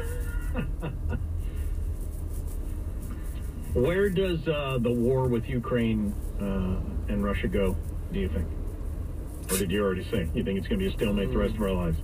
Where 3.79 4.11
does 4.11 4.47
uh, 4.49 4.79
the 4.81 4.91
war 4.91 5.29
with 5.29 5.49
Ukraine 5.49 6.13
uh, 6.41 7.13
and 7.13 7.23
Russia 7.23 7.47
go? 7.47 7.77
Do 8.13 8.19
you 8.19 8.29
think? 8.29 8.47
Or 9.51 9.57
did 9.57 9.71
you 9.71 9.85
already 9.85 10.05
say 10.11 10.29
you 10.35 10.43
think 10.43 10.59
it's 10.59 10.67
going 10.67 10.81
to 10.81 10.87
be 10.87 10.93
a 10.93 10.97
stalemate 10.97 11.31
the 11.31 11.39
rest 11.39 11.55
of 11.55 11.63
our 11.63 11.73
lives? 11.73 11.99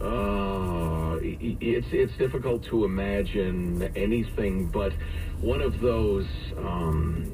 Uh, 0.00 1.18
it's 1.22 1.88
it's 1.92 2.16
difficult 2.16 2.62
to 2.64 2.84
imagine 2.84 3.90
anything 3.96 4.66
but 4.66 4.92
one 5.40 5.60
of 5.60 5.80
those 5.80 6.26
um, 6.56 7.32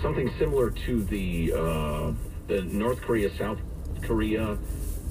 something 0.00 0.30
similar 0.38 0.70
to 0.70 1.04
the 1.04 1.52
uh, 1.52 2.12
the 2.48 2.62
North 2.62 3.00
Korea 3.02 3.30
South 3.36 3.58
Korea. 4.02 4.58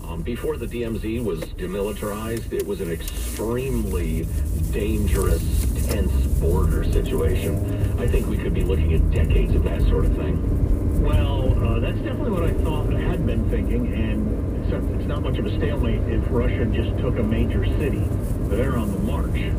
Um, 0.04 0.24
before 0.24 0.58
the 0.58 0.66
DMZ 0.66 1.24
was 1.24 1.42
demilitarized, 1.42 2.52
it 2.52 2.66
was 2.66 2.82
an 2.82 2.90
extremely 2.90 4.26
dangerous, 4.72 5.66
tense 5.90 6.12
border 6.40 6.84
situation. 6.92 7.98
I 8.00 8.08
think 8.08 8.28
we 8.28 8.38
could 8.38 8.54
be 8.54 8.64
looking 8.64 8.94
at 8.94 9.12
decades 9.12 9.54
of 9.56 9.64
that 9.64 9.82
sort 9.84 10.06
of 10.06 10.16
thing. 10.16 11.02
Well, 11.04 11.52
uh, 11.66 11.80
that's 11.80 11.98
definitely 12.00 12.32
what 12.32 12.44
I 12.44 12.54
thought 12.54 12.94
I 12.94 13.00
had 13.00 13.26
been 13.26 13.50
thinking, 13.50 13.94
and 13.94 14.64
except 14.64 14.84
it's 15.00 15.08
not 15.08 15.22
much 15.24 15.38
of 15.38 15.46
a 15.46 15.58
stalemate 15.58 16.02
if 16.14 16.24
Russia 16.30 16.66
just 16.66 16.98
took 17.00 17.18
a 17.18 17.24
major 17.24 17.66
city. 17.78 18.04
They're 18.50 18.78
on 18.78 18.92
the 18.92 19.00
march. 19.00 19.54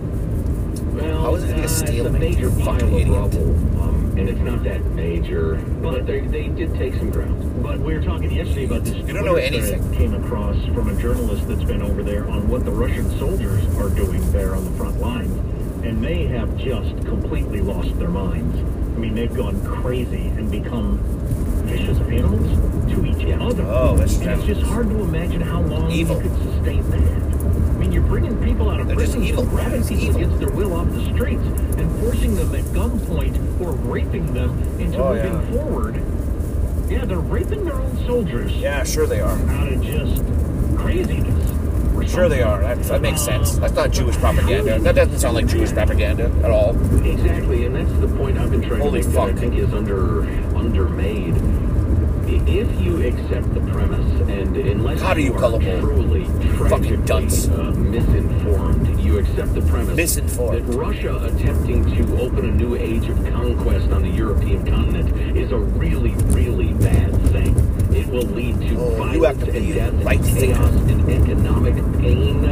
Well, 0.95 1.23
How 1.23 1.35
is 1.37 1.45
it 1.45 1.51
a 1.51 1.61
uh, 1.61 1.63
it's 1.65 1.73
a 1.83 1.87
stalemate, 1.87 2.21
major 2.21 2.49
you 2.51 2.65
pile 2.65 2.83
of 2.83 2.93
idiot? 2.93 3.09
rubble, 3.09 3.51
um, 3.83 4.15
and 4.19 4.29
it's 4.29 4.41
not 4.41 4.63
that 4.65 4.85
major, 4.93 5.57
but 5.83 6.07
they, 6.07 6.21
they 6.21 6.49
did 6.49 6.75
take 6.75 6.95
some 6.95 7.11
ground. 7.11 7.63
But 7.63 7.79
we 7.81 7.95
were 7.95 8.03
talking 8.03 8.31
yesterday 8.31 8.65
about 8.65 8.85
this. 8.85 8.95
You 8.97 9.13
don't 9.15 9.25
know 9.25 9.33
Twitter 9.33 9.61
thread 9.61 9.73
anything. 9.81 9.95
Came 9.95 10.15
across 10.15 10.57
from 10.67 10.89
a 10.89 11.01
journalist 11.01 11.49
that's 11.49 11.65
been 11.65 11.83
over 11.83 12.03
there 12.03 12.29
on 12.29 12.49
what 12.49 12.65
the 12.65 12.71
Russian 12.71 13.09
soldiers 13.19 13.65
are 13.77 13.89
doing 13.91 14.31
there 14.33 14.55
on 14.55 14.65
the 14.65 14.71
front 14.73 15.01
lines, 15.01 15.33
and 15.83 16.05
they 16.05 16.27
have 16.27 16.57
just 16.57 16.91
completely 17.07 17.61
lost 17.61 17.99
their 17.99 18.09
minds. 18.09 18.57
I 18.59 18.99
mean, 19.01 19.15
they've 19.15 19.33
gone 19.35 19.65
crazy 19.65 20.27
and 20.29 20.51
become 20.51 20.99
vicious 21.65 21.99
animals 21.99 22.93
to 22.93 23.07
each 23.07 23.33
other. 23.41 23.63
Oh, 23.67 23.97
that's 23.97 24.19
And 24.21 24.31
it's 24.31 24.45
just 24.45 24.63
hard 24.63 24.89
to 24.91 25.01
imagine 25.01 25.41
how 25.41 25.63
long 25.63 25.91
Evil. 25.91 26.17
you 26.17 26.23
could 26.29 26.37
sustain 26.43 26.91
that. 26.91 27.01
I 27.01 27.83
mean, 27.83 27.93
you're 27.93 28.03
bringing 28.03 28.37
people 28.45 28.69
out 28.69 28.81
of 28.81 28.89
They're 28.89 28.97
just 28.97 29.17
evil. 29.17 29.45
grabbing 29.47 29.83
people 29.83 30.03
evil. 30.05 30.17
against 30.17 30.39
their 30.41 30.51
will 30.51 30.75
off 30.75 30.91
the 30.91 31.05
streets, 31.15 31.43
and 31.79 32.01
forcing 32.01 32.35
them 32.37 32.55
at 32.55 32.65
gunpoint 32.75 33.61
or 33.61 33.73
raping 33.73 34.35
them 34.35 34.51
into 34.79 34.99
Oh, 35.03 35.15
moving 35.15 35.33
yeah. 35.33 35.51
forward. 35.53 36.03
Yeah, 36.91 37.05
they're 37.07 37.19
raping 37.21 37.65
their 37.65 37.75
own 37.81 37.97
soldiers 38.07 38.53
Yeah, 38.53 38.83
sure 38.85 39.07
they 39.07 39.21
are. 39.21 39.39
out 39.49 39.73
of 39.73 39.81
just 39.83 40.23
craziness. 40.77 41.40
Sure 42.11 42.29
they 42.29 42.43
are. 42.43 42.61
That, 42.61 42.83
that 42.85 43.01
makes 43.01 43.21
sense. 43.23 43.57
That's 43.57 43.75
not 43.75 43.93
Jewish 43.93 44.17
propaganda. 44.17 44.81
That 44.81 44.97
doesn't 44.97 45.19
sound 45.21 45.35
like 45.37 45.47
Jewish 45.47 45.71
propaganda 45.71 46.25
at 46.43 46.51
all. 46.51 46.71
Exactly, 47.07 47.67
and 47.67 47.77
that's 47.77 47.93
the 48.01 48.09
point 48.17 48.37
I've 48.37 48.51
been 48.51 48.63
trying 48.63 48.81
Holy 48.81 49.03
to 49.03 49.09
make 49.09 49.17
I 49.17 49.29
fuck. 49.29 49.39
think 49.39 49.55
is 49.55 49.73
under 49.73 50.23
undermade. 50.53 51.70
If 52.53 52.81
you 52.81 53.03
accept 53.07 53.55
the 53.55 53.61
premise, 53.61 54.21
and 54.29 54.57
unless 54.57 55.01
God, 55.01 55.17
are 55.17 55.21
you 55.21 55.35
are 55.35 55.39
gullible. 55.41 55.81
truly 55.81 56.25
Fucking 56.69 57.05
dunce. 57.05 57.49
uh, 57.49 57.71
misinformed, 57.77 59.01
you 59.01 59.19
accept 59.19 59.55
the 59.55 59.63
premise 59.63 59.97
Misinformed. 59.97 60.67
that 60.69 60.75
Russia 60.75 61.17
attempting 61.25 61.85
to 61.95 62.21
open 62.21 62.49
a 62.49 62.53
new 62.53 62.75
age 62.75 63.09
of 63.09 63.17
conquest 63.33 63.91
on 63.93 64.03
the 64.03 64.09
European 64.11 64.67
continent 64.67 65.37
is 65.37 65.53
a 65.53 65.59
really, 65.59 66.11
really 66.35 66.73
bad 66.75 67.15
thing. 67.31 67.55
It 67.95 68.07
will 68.09 68.23
lead 68.27 68.61
to 68.63 68.77
Oh, 68.79 68.91
you 69.13 69.21
violence 69.21 69.27
have 69.27 69.45
to 69.49 69.57
and 69.57 69.67
be 69.67 69.73
death 69.73 70.05
right 70.05 70.21
and 70.21 70.37
chaos 70.39 70.75
and 70.75 71.11
economic 71.11 71.75
pain 72.01 72.43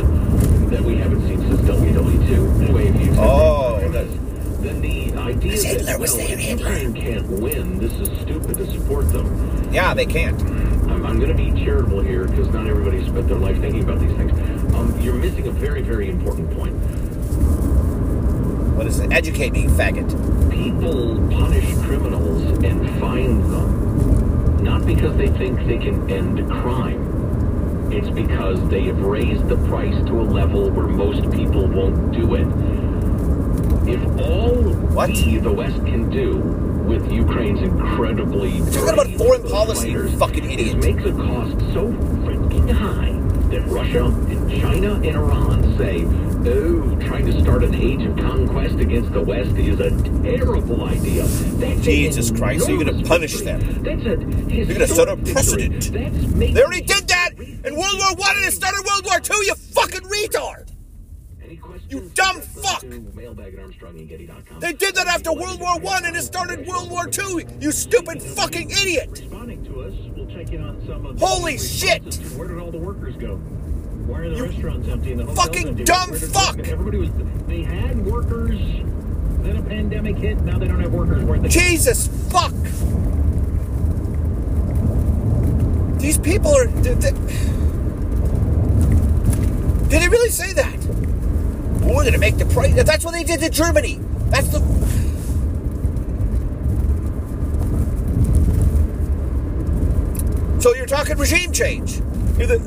that 0.70 0.82
we 0.82 0.96
haven't 0.96 1.26
seen 1.26 1.40
since 1.40 1.60
WW2. 1.62 2.62
Anyway, 2.62 2.86
if 2.88 2.94
you 2.94 3.00
accept 3.10 3.18
Oh, 3.18 3.80
the 3.80 3.88
premise, 3.90 4.14
then 4.62 4.80
the 4.80 5.07
idea 5.28 5.50
Because 5.50 5.62
that 5.64 5.76
Hitler 5.80 5.98
was 5.98 6.14
well, 6.16 6.26
there, 6.26 6.36
Hitler. 6.36 6.70
Ukraine 6.72 6.94
can't 6.94 7.28
win, 7.28 7.78
this 7.78 7.92
is 7.92 8.08
stupid 8.20 8.56
to 8.58 8.70
support 8.70 9.10
them. 9.12 9.72
Yeah, 9.72 9.94
they 9.94 10.06
can't. 10.06 10.40
I'm, 10.90 11.04
I'm 11.04 11.18
going 11.18 11.28
to 11.28 11.34
be 11.34 11.52
charitable 11.64 12.00
here 12.00 12.26
because 12.26 12.48
not 12.48 12.66
everybody 12.66 13.04
spent 13.06 13.28
their 13.28 13.36
life 13.36 13.60
thinking 13.60 13.82
about 13.82 14.00
these 14.00 14.16
things. 14.16 14.32
Um, 14.74 14.98
you're 15.00 15.14
missing 15.14 15.46
a 15.46 15.50
very, 15.50 15.82
very 15.82 16.08
important 16.10 16.50
point. 16.56 16.74
What 18.76 18.86
is 18.86 19.00
it? 19.00 19.12
Educate 19.12 19.50
me, 19.52 19.66
faggot. 19.66 20.08
People 20.50 21.16
punish 21.30 21.74
criminals 21.84 22.42
and 22.64 23.00
fine 23.00 23.40
them, 23.50 24.62
not 24.64 24.86
because 24.86 25.16
they 25.16 25.28
think 25.28 25.58
they 25.66 25.78
can 25.78 26.08
end 26.10 26.48
crime. 26.50 27.92
It's 27.92 28.08
because 28.10 28.66
they 28.68 28.82
have 28.84 29.00
raised 29.00 29.48
the 29.48 29.56
price 29.68 29.96
to 30.06 30.20
a 30.20 30.22
level 30.22 30.70
where 30.70 30.86
most 30.86 31.30
people 31.32 31.66
won't 31.66 32.12
do 32.12 32.34
it. 32.34 32.46
If 33.88 34.02
all 34.20 34.54
What? 34.94 35.14
the 35.14 35.52
West, 35.52 35.76
can 35.86 36.10
do 36.10 36.36
with 36.88 37.10
Ukraine's 37.10 37.62
incredibly 37.62 38.58
talking 38.70 38.88
about 38.90 39.08
foreign 39.12 39.42
policy, 39.48 39.94
fighters 39.94 40.14
fucking 40.18 40.50
idiot. 40.50 40.76
make 40.76 41.02
the 41.02 41.12
cost 41.12 41.58
so 41.72 41.88
freaking 42.24 42.70
high 42.70 43.12
that 43.48 43.62
Russia 43.66 44.04
and 44.04 44.50
China 44.60 44.94
and 44.94 45.06
Iran 45.06 45.78
say, 45.78 46.04
oh, 46.04 46.98
trying 47.06 47.24
to 47.26 47.40
start 47.40 47.64
an 47.64 47.74
age 47.74 48.02
of 48.02 48.14
conquest 48.18 48.78
against 48.78 49.10
the 49.12 49.22
West 49.22 49.56
is 49.56 49.80
a 49.80 49.90
terrible 50.22 50.84
idea. 50.84 51.24
That's 51.24 51.80
Jesus 51.80 52.30
Christ, 52.30 52.66
so 52.66 52.72
you're 52.72 52.84
gonna 52.84 53.02
punish 53.04 53.40
them. 53.40 53.60
That's 53.82 54.04
a 54.04 54.54
You're 54.54 54.66
gonna 54.66 54.86
set 54.86 55.08
a 55.08 55.16
precedent. 55.16 55.92
They 55.92 56.62
already 56.62 56.82
did 56.82 57.08
that 57.08 57.30
in 57.38 57.74
World 57.74 57.96
War 57.98 58.14
One 58.16 58.36
and 58.36 58.44
it 58.44 58.52
started 58.52 58.84
World 58.86 59.06
War 59.06 59.18
Two, 59.20 59.42
you 59.46 59.54
fucking 59.54 60.02
retard! 60.02 60.67
You 61.88 62.10
dumb 62.14 62.40
fuck! 62.42 62.80
to 62.80 62.86
mailbag 63.14 63.54
at 63.54 63.60
ArmstrongandGetty.com. 63.60 64.60
They 64.60 64.74
did 64.74 64.94
that 64.96 65.06
after 65.06 65.32
World 65.32 65.58
War 65.58 65.78
One 65.78 66.04
and 66.04 66.14
it 66.16 66.22
started 66.22 66.66
World 66.66 66.90
War 66.90 67.06
Two, 67.06 67.40
you 67.60 67.72
stupid 67.72 68.22
fucking 68.22 68.70
idiot! 68.70 69.08
Responding 69.10 69.64
to 69.64 69.80
us, 69.82 69.94
we'll 70.14 70.26
check 70.26 70.52
in 70.52 70.62
on 70.62 70.84
some 70.86 71.06
of 71.06 71.18
Holy 71.18 71.56
shit! 71.56 72.02
Where 72.36 72.48
did 72.48 72.58
all 72.58 72.70
the 72.70 72.76
workers 72.78 73.16
go? 73.16 73.36
Why 73.36 74.20
are 74.20 74.28
the 74.28 74.36
You 74.36 74.44
restaurants 74.44 74.86
empty 74.88 75.12
and 75.12 75.20
the 75.20 75.34
fucking 75.34 75.68
empty? 75.68 75.84
dumb 75.84 76.12
fuck! 76.12 76.58
Everybody 76.58 76.98
was. 76.98 77.10
They 77.46 77.62
had 77.62 78.04
workers. 78.04 78.58
Then 78.58 79.56
a 79.56 79.62
pandemic 79.62 80.16
hit. 80.16 80.38
Now 80.42 80.58
they 80.58 80.68
don't 80.68 80.80
have 80.80 80.92
workers. 80.92 81.24
Where 81.24 81.38
they? 81.38 81.48
Jesus 81.48 82.08
fuck! 82.30 82.52
These 85.98 86.18
people 86.18 86.54
are. 86.54 86.66
Did 86.66 87.00
they, 87.00 87.12
did 89.88 90.02
he 90.02 90.08
really 90.08 90.30
say 90.30 90.52
that? 90.52 90.77
We're 91.94 92.04
gonna 92.04 92.18
make 92.18 92.36
the 92.36 92.46
price. 92.46 92.74
That's 92.84 93.04
what 93.04 93.12
they 93.12 93.24
did 93.24 93.40
to 93.40 93.50
Germany. 93.50 93.98
That's 94.30 94.48
the. 94.48 94.60
So 100.60 100.74
you're 100.74 100.86
talking 100.86 101.16
regime 101.16 101.52
change. 101.52 101.98
The, 102.36 102.58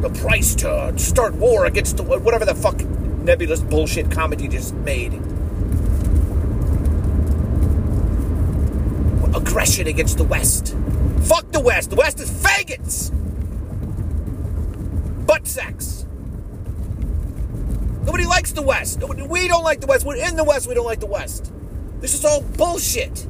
the 0.00 0.10
price 0.20 0.54
to 0.56 0.92
start 0.96 1.34
war 1.34 1.66
against 1.66 1.96
the, 1.96 2.02
whatever 2.02 2.44
the 2.44 2.54
fuck 2.54 2.80
nebulous 3.24 3.60
bullshit 3.60 4.10
comment 4.10 4.40
you 4.40 4.48
just 4.48 4.74
made. 4.74 5.20
aggression 9.34 9.86
against 9.86 10.18
the 10.18 10.24
West. 10.24 10.74
Fuck 11.22 11.50
the 11.52 11.60
West. 11.60 11.90
The 11.90 11.96
West 11.96 12.20
is 12.20 12.30
faggots. 12.30 13.10
Butt 15.26 15.46
sex. 15.46 16.06
Nobody 18.04 18.26
likes 18.26 18.52
the 18.52 18.62
West. 18.62 19.00
Nobody, 19.00 19.22
we 19.22 19.48
don't 19.48 19.62
like 19.62 19.80
the 19.80 19.86
West. 19.86 20.04
We're 20.04 20.16
in 20.16 20.36
the 20.36 20.44
West. 20.44 20.66
We 20.66 20.74
don't 20.74 20.84
like 20.84 21.00
the 21.00 21.06
West. 21.06 21.52
This 22.00 22.14
is 22.14 22.24
all 22.24 22.42
bullshit. 22.42 23.26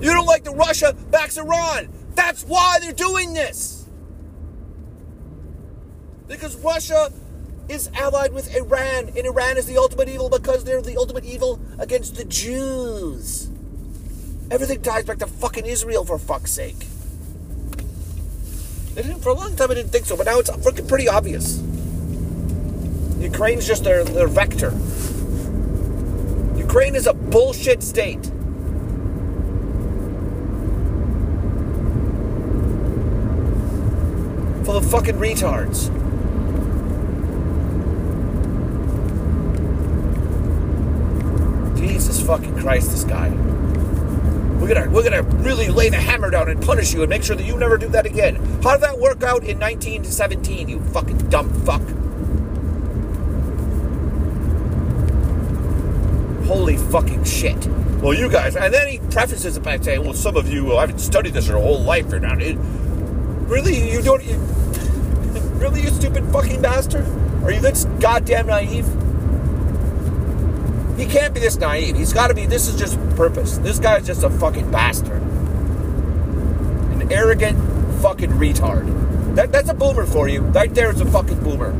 You 0.00 0.12
don't 0.12 0.26
like 0.26 0.44
the 0.44 0.54
Russia 0.54 0.94
backs 1.10 1.36
Iran. 1.36 1.88
That's 2.14 2.42
why 2.44 2.78
they're 2.80 2.92
doing 2.92 3.32
this. 3.34 3.86
Because 6.26 6.56
Russia 6.56 7.12
is 7.68 7.90
allied 7.94 8.32
with 8.32 8.54
Iran, 8.54 9.08
and 9.16 9.26
Iran 9.26 9.56
is 9.56 9.66
the 9.66 9.78
ultimate 9.78 10.08
evil 10.08 10.28
because 10.28 10.64
they're 10.64 10.82
the 10.82 10.96
ultimate 10.96 11.24
evil 11.24 11.60
against 11.78 12.16
the 12.16 12.24
Jews. 12.24 13.48
Everything 14.50 14.82
ties 14.82 15.04
back 15.04 15.18
to 15.18 15.26
fucking 15.26 15.66
Israel 15.66 16.04
for 16.04 16.18
fuck's 16.18 16.50
sake. 16.50 16.89
They 18.94 19.02
didn't, 19.02 19.20
for 19.20 19.28
a 19.30 19.34
long 19.34 19.54
time, 19.56 19.70
I 19.70 19.74
didn't 19.74 19.90
think 19.90 20.06
so, 20.06 20.16
but 20.16 20.26
now 20.26 20.38
it's 20.40 20.50
pretty 20.88 21.08
obvious. 21.08 21.62
Ukraine's 23.20 23.66
just 23.66 23.84
their, 23.84 24.02
their 24.02 24.26
vector. 24.26 24.72
Ukraine 26.56 26.94
is 26.94 27.06
a 27.06 27.12
bullshit 27.12 27.82
state. 27.82 28.24
Full 34.64 34.76
of 34.76 34.90
fucking 34.90 35.16
retards. 35.16 35.90
Jesus 41.78 42.22
fucking 42.22 42.56
Christ, 42.58 42.90
this 42.90 43.04
guy. 43.04 43.49
We're 44.60 44.74
gonna 44.74 44.90
we're 44.90 45.02
gonna 45.02 45.22
really 45.22 45.68
lay 45.68 45.88
the 45.88 45.96
hammer 45.96 46.30
down 46.30 46.50
and 46.50 46.62
punish 46.62 46.92
you 46.92 47.00
and 47.00 47.08
make 47.08 47.22
sure 47.22 47.34
that 47.34 47.44
you 47.44 47.56
never 47.56 47.78
do 47.78 47.88
that 47.88 48.04
again. 48.04 48.36
How 48.62 48.72
did 48.72 48.82
that 48.82 48.98
work 48.98 49.22
out 49.22 49.42
in 49.42 49.58
1917, 49.58 50.68
you 50.68 50.80
fucking 50.92 51.16
dumb 51.30 51.50
fuck? 51.64 51.80
Holy 56.46 56.76
fucking 56.76 57.24
shit. 57.24 57.66
Well, 58.02 58.12
you 58.12 58.28
guys, 58.28 58.54
and 58.56 58.72
then 58.72 58.88
he 58.88 58.98
prefaces 59.10 59.56
it 59.56 59.62
by 59.62 59.78
saying, 59.78 60.02
well, 60.02 60.14
some 60.14 60.36
of 60.36 60.48
you 60.48 60.70
haven't 60.70 60.98
studied 60.98 61.32
this 61.32 61.48
your 61.48 61.58
whole 61.58 61.80
life. 61.82 62.10
You're 62.10 62.20
not. 62.20 62.42
It, 62.42 62.56
really? 62.58 63.90
You 63.90 64.02
don't. 64.02 64.22
You, 64.22 64.36
really, 65.58 65.82
you 65.82 65.88
stupid 65.88 66.24
fucking 66.32 66.60
bastard? 66.60 67.06
Are 67.44 67.50
you 67.50 67.60
this 67.60 67.84
goddamn 67.98 68.48
naive? 68.48 68.86
He 71.00 71.06
can't 71.06 71.32
be 71.32 71.40
this 71.40 71.56
naive. 71.56 71.96
He's 71.96 72.12
got 72.12 72.28
to 72.28 72.34
be. 72.34 72.44
This 72.44 72.68
is 72.68 72.78
just 72.78 72.98
purpose. 73.16 73.56
This 73.56 73.78
guy's 73.78 74.06
just 74.06 74.22
a 74.22 74.28
fucking 74.28 74.70
bastard. 74.70 75.22
An 76.92 77.10
arrogant 77.10 77.58
fucking 78.02 78.32
retard. 78.32 79.34
That, 79.34 79.50
that's 79.50 79.70
a 79.70 79.74
boomer 79.74 80.04
for 80.04 80.28
you. 80.28 80.42
Right 80.42 80.74
there 80.74 80.90
is 80.90 81.00
a 81.00 81.06
fucking 81.06 81.42
boomer. 81.42 81.74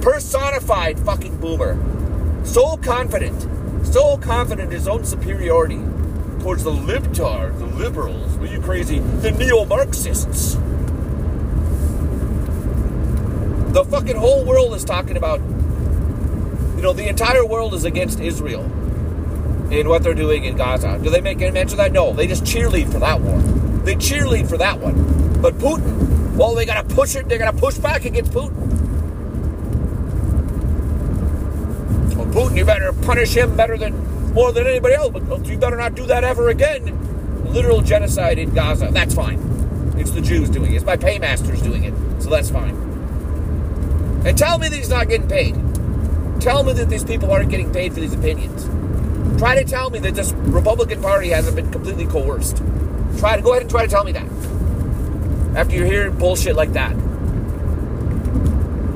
Personified 0.00 0.98
fucking 1.00 1.36
boomer. 1.36 1.76
So 2.46 2.78
confident. 2.78 3.46
So 3.86 4.16
confident 4.16 4.68
in 4.68 4.74
his 4.74 4.88
own 4.88 5.04
superiority 5.04 5.82
towards 6.40 6.64
the 6.64 6.72
libtards, 6.72 7.58
the 7.58 7.66
liberals. 7.66 8.38
Were 8.38 8.46
you 8.46 8.62
crazy? 8.62 9.00
The 9.00 9.32
neo 9.32 9.66
Marxists. 9.66 10.54
The 13.74 13.84
fucking 13.84 14.16
whole 14.16 14.46
world 14.46 14.74
is 14.74 14.84
talking 14.84 15.18
about, 15.18 15.42
you 16.80 16.86
know, 16.86 16.94
the 16.94 17.08
entire 17.08 17.44
world 17.44 17.74
is 17.74 17.84
against 17.84 18.20
Israel 18.20 18.62
in 19.70 19.86
what 19.86 20.02
they're 20.02 20.14
doing 20.14 20.44
in 20.44 20.56
Gaza. 20.56 20.98
Do 20.98 21.10
they 21.10 21.20
make 21.20 21.42
any 21.42 21.50
mention 21.50 21.78
of 21.78 21.84
that? 21.84 21.92
No. 21.92 22.14
They 22.14 22.26
just 22.26 22.42
cheerlead 22.42 22.90
for 22.90 22.98
that 23.00 23.20
war. 23.20 23.38
They 23.84 23.96
cheerlead 23.96 24.48
for 24.48 24.56
that 24.56 24.80
one. 24.80 25.42
But 25.42 25.58
Putin, 25.58 26.34
well, 26.36 26.54
they 26.54 26.64
gotta 26.64 26.88
push 26.94 27.16
it, 27.16 27.28
they 27.28 27.36
gotta 27.36 27.58
push 27.58 27.76
back 27.76 28.06
against 28.06 28.32
Putin. 28.32 28.56
Well, 32.16 32.26
Putin, 32.28 32.56
you 32.56 32.64
better 32.64 32.94
punish 32.94 33.36
him 33.36 33.54
better 33.54 33.76
than 33.76 34.32
more 34.32 34.50
than 34.50 34.66
anybody 34.66 34.94
else, 34.94 35.10
but 35.12 35.44
you 35.44 35.58
better 35.58 35.76
not 35.76 35.94
do 35.94 36.06
that 36.06 36.24
ever 36.24 36.48
again. 36.48 37.44
Literal 37.52 37.82
genocide 37.82 38.38
in 38.38 38.54
Gaza. 38.54 38.88
That's 38.90 39.14
fine. 39.14 39.38
It's 39.98 40.12
the 40.12 40.22
Jews 40.22 40.48
doing 40.48 40.72
it. 40.72 40.76
It's 40.76 40.84
my 40.86 40.96
paymasters 40.96 41.60
doing 41.60 41.84
it. 41.84 41.92
So 42.22 42.30
that's 42.30 42.48
fine. 42.48 42.74
And 44.24 44.38
tell 44.38 44.58
me 44.58 44.70
that 44.70 44.76
he's 44.76 44.88
not 44.88 45.10
getting 45.10 45.28
paid. 45.28 45.69
Tell 46.40 46.62
me 46.62 46.72
that 46.72 46.88
these 46.88 47.04
people 47.04 47.30
aren't 47.30 47.50
getting 47.50 47.70
paid 47.70 47.92
for 47.92 48.00
these 48.00 48.14
opinions. 48.14 48.64
Try 49.38 49.62
to 49.62 49.64
tell 49.64 49.90
me 49.90 49.98
that 49.98 50.14
this 50.14 50.32
Republican 50.32 51.02
Party 51.02 51.28
hasn't 51.28 51.54
been 51.54 51.70
completely 51.70 52.06
coerced. 52.06 52.56
Try 53.18 53.36
to 53.36 53.42
go 53.42 53.50
ahead 53.50 53.62
and 53.62 53.70
try 53.70 53.84
to 53.84 53.90
tell 53.90 54.04
me 54.04 54.12
that. 54.12 54.26
After 55.54 55.74
you 55.74 55.84
hear 55.84 56.10
bullshit 56.10 56.56
like 56.56 56.72
that. 56.72 56.96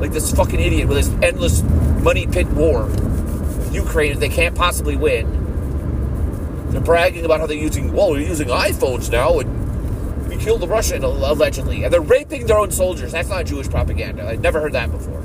Like 0.00 0.12
this 0.12 0.32
fucking 0.32 0.58
idiot 0.58 0.88
with 0.88 0.96
his 0.96 1.10
endless 1.22 1.62
money 2.02 2.26
pit 2.26 2.46
war. 2.48 2.86
with 2.86 3.74
Ukraine 3.74 4.18
they 4.18 4.30
can't 4.30 4.54
possibly 4.54 4.96
win. 4.96 6.70
They're 6.70 6.80
bragging 6.80 7.26
about 7.26 7.40
how 7.40 7.46
they're 7.46 7.58
using, 7.58 7.92
well, 7.92 8.10
we're 8.10 8.20
using 8.20 8.48
iPhones 8.48 9.10
now 9.12 9.38
and 9.40 10.28
we 10.28 10.38
killed 10.38 10.62
the 10.62 10.68
Russian 10.68 11.04
allegedly. 11.04 11.84
And 11.84 11.92
they're 11.92 12.00
raping 12.00 12.46
their 12.46 12.58
own 12.58 12.70
soldiers. 12.70 13.12
That's 13.12 13.28
not 13.28 13.44
Jewish 13.44 13.68
propaganda. 13.68 14.26
I've 14.26 14.40
never 14.40 14.62
heard 14.62 14.72
that 14.72 14.90
before. 14.90 15.22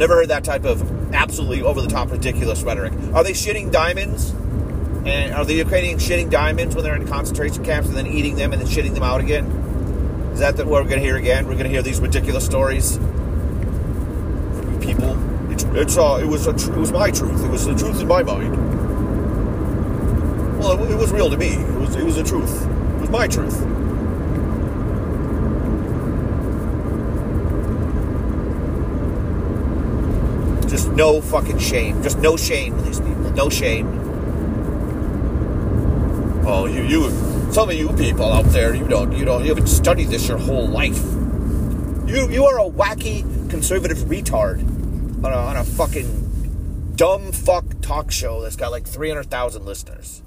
Never 0.00 0.14
heard 0.14 0.28
that 0.28 0.44
type 0.44 0.64
of 0.64 1.12
absolutely 1.12 1.60
over 1.60 1.82
the 1.82 1.86
top 1.86 2.10
ridiculous 2.10 2.62
rhetoric. 2.62 2.94
Are 3.12 3.22
they 3.22 3.32
shitting 3.32 3.70
diamonds? 3.70 4.30
And 5.04 5.34
are 5.34 5.44
the 5.44 5.52
Ukrainians 5.52 6.02
shitting 6.02 6.30
diamonds 6.30 6.74
when 6.74 6.84
they're 6.84 6.96
in 6.96 7.06
concentration 7.06 7.62
camps 7.62 7.88
and 7.88 7.98
then 7.98 8.06
eating 8.06 8.34
them 8.34 8.54
and 8.54 8.62
then 8.62 8.68
shitting 8.68 8.94
them 8.94 9.02
out 9.02 9.20
again? 9.20 9.44
Is 10.32 10.38
that 10.38 10.56
what 10.56 10.68
we're 10.68 10.84
going 10.84 11.00
to 11.00 11.04
hear 11.04 11.16
again? 11.16 11.44
We're 11.44 11.52
going 11.52 11.64
to 11.64 11.70
hear 11.70 11.82
these 11.82 12.00
ridiculous 12.00 12.46
stories 12.46 12.96
from 12.96 14.80
people. 14.80 15.18
It's, 15.52 15.64
it's 15.64 15.98
uh, 15.98 16.18
it 16.22 16.26
was 16.26 16.46
a 16.46 16.54
tr- 16.54 16.72
it 16.72 16.78
was 16.78 16.92
my 16.92 17.10
truth. 17.10 17.44
It 17.44 17.50
was 17.50 17.66
the 17.66 17.74
truth 17.74 18.00
in 18.00 18.08
my 18.08 18.22
mind. 18.22 18.56
Well, 20.58 20.82
it, 20.82 20.92
it 20.92 20.96
was 20.96 21.12
real 21.12 21.28
to 21.28 21.36
me. 21.36 21.48
It 21.56 21.78
was 21.78 21.94
it 21.94 22.04
was 22.04 22.16
the 22.16 22.24
truth. 22.24 22.62
It 22.62 23.00
was 23.02 23.10
my 23.10 23.28
truth. 23.28 23.60
Just 30.70 30.88
no 30.92 31.20
fucking 31.20 31.58
shame. 31.58 32.02
Just 32.02 32.18
no 32.18 32.36
shame 32.36 32.76
with 32.76 32.86
these 32.86 33.00
people. 33.00 33.30
No 33.32 33.48
shame. 33.48 33.88
Oh, 36.46 36.66
you, 36.66 36.82
you, 36.82 37.10
some 37.52 37.68
of 37.68 37.74
you 37.74 37.88
people 37.94 38.32
out 38.32 38.44
there, 38.46 38.74
you 38.74 38.86
don't, 38.86 39.12
you 39.12 39.24
don't, 39.24 39.42
you 39.42 39.48
haven't 39.48 39.66
studied 39.66 40.08
this 40.08 40.28
your 40.28 40.38
whole 40.38 40.66
life. 40.66 41.02
You, 42.06 42.28
you 42.30 42.44
are 42.44 42.60
a 42.60 42.70
wacky 42.70 43.22
conservative 43.50 43.98
retard 43.98 44.60
on 45.24 45.32
a, 45.32 45.36
on 45.36 45.56
a 45.56 45.64
fucking 45.64 46.92
dumb 46.96 47.32
fuck 47.32 47.64
talk 47.82 48.10
show 48.10 48.40
that's 48.40 48.56
got 48.56 48.70
like 48.70 48.86
300,000 48.86 49.64
listeners 49.64 50.22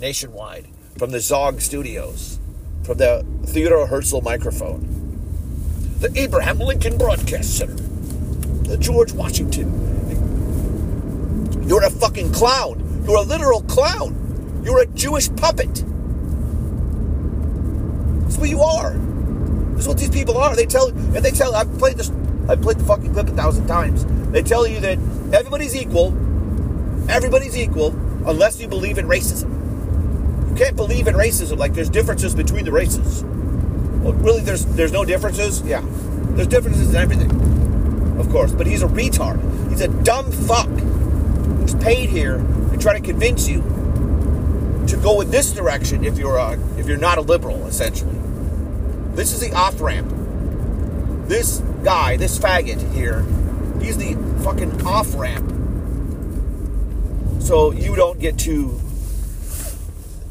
nationwide 0.00 0.66
from 0.98 1.10
the 1.10 1.20
Zog 1.20 1.60
Studios, 1.60 2.38
from 2.84 2.98
the 2.98 3.24
Theodore 3.46 3.86
Herzl 3.86 4.20
microphone, 4.20 5.18
the 5.98 6.12
Abraham 6.18 6.58
Lincoln 6.58 6.96
Broadcast 6.96 7.56
Center, 7.56 7.83
George 8.78 9.12
Washington. 9.12 9.68
You're 11.66 11.84
a 11.84 11.90
fucking 11.90 12.32
clown. 12.32 13.04
You're 13.06 13.18
a 13.18 13.22
literal 13.22 13.62
clown. 13.62 14.62
You're 14.64 14.80
a 14.80 14.86
Jewish 14.86 15.28
puppet. 15.36 15.84
That's 18.22 18.38
what 18.38 18.48
you 18.50 18.60
are. 18.60 18.94
That's 19.74 19.86
what 19.86 19.98
these 19.98 20.10
people 20.10 20.38
are. 20.38 20.56
They 20.56 20.66
tell 20.66 20.88
and 20.88 21.16
they 21.16 21.30
tell 21.30 21.54
I've 21.54 21.78
played 21.78 21.96
this 21.96 22.10
I've 22.48 22.60
played 22.60 22.78
the 22.78 22.84
fucking 22.84 23.12
clip 23.12 23.28
a 23.28 23.32
thousand 23.32 23.66
times. 23.66 24.04
They 24.32 24.42
tell 24.42 24.66
you 24.66 24.80
that 24.80 24.98
everybody's 25.32 25.76
equal. 25.76 26.08
Everybody's 27.08 27.56
equal 27.56 27.88
unless 28.26 28.60
you 28.60 28.68
believe 28.68 28.98
in 28.98 29.06
racism. 29.06 29.50
You 30.50 30.56
can't 30.56 30.76
believe 30.76 31.06
in 31.08 31.14
racism 31.14 31.58
like 31.58 31.74
there's 31.74 31.90
differences 31.90 32.34
between 32.34 32.64
the 32.64 32.72
races. 32.72 33.24
Well, 33.24 34.12
really 34.14 34.42
there's 34.42 34.64
there's 34.66 34.92
no 34.92 35.04
differences? 35.04 35.62
Yeah. 35.62 35.82
There's 36.34 36.48
differences 36.48 36.90
in 36.90 36.96
everything. 36.96 37.30
Of 38.18 38.30
course. 38.30 38.52
But 38.52 38.66
he's 38.66 38.82
a 38.82 38.86
retard. 38.86 39.40
He's 39.70 39.80
a 39.80 39.88
dumb 39.88 40.30
fuck 40.30 40.68
who's 40.68 41.74
paid 41.76 42.10
here 42.10 42.38
to 42.70 42.78
try 42.78 42.92
to 42.92 43.00
convince 43.00 43.48
you 43.48 43.62
to 44.88 44.96
go 45.02 45.20
in 45.20 45.30
this 45.30 45.52
direction 45.52 46.04
if 46.04 46.18
you're 46.18 46.36
a, 46.36 46.58
if 46.78 46.86
you're 46.86 46.98
not 46.98 47.18
a 47.18 47.22
liberal, 47.22 47.66
essentially. 47.66 48.16
This 49.14 49.32
is 49.32 49.40
the 49.40 49.52
off 49.54 49.80
ramp. 49.80 50.10
This 51.28 51.60
guy, 51.82 52.16
this 52.16 52.38
faggot 52.38 52.92
here, 52.92 53.22
he's 53.80 53.96
the 53.96 54.14
fucking 54.42 54.86
off 54.86 55.14
ramp. 55.14 55.50
So 57.40 57.72
you 57.72 57.94
don't 57.94 58.18
get 58.18 58.38
too 58.38 58.80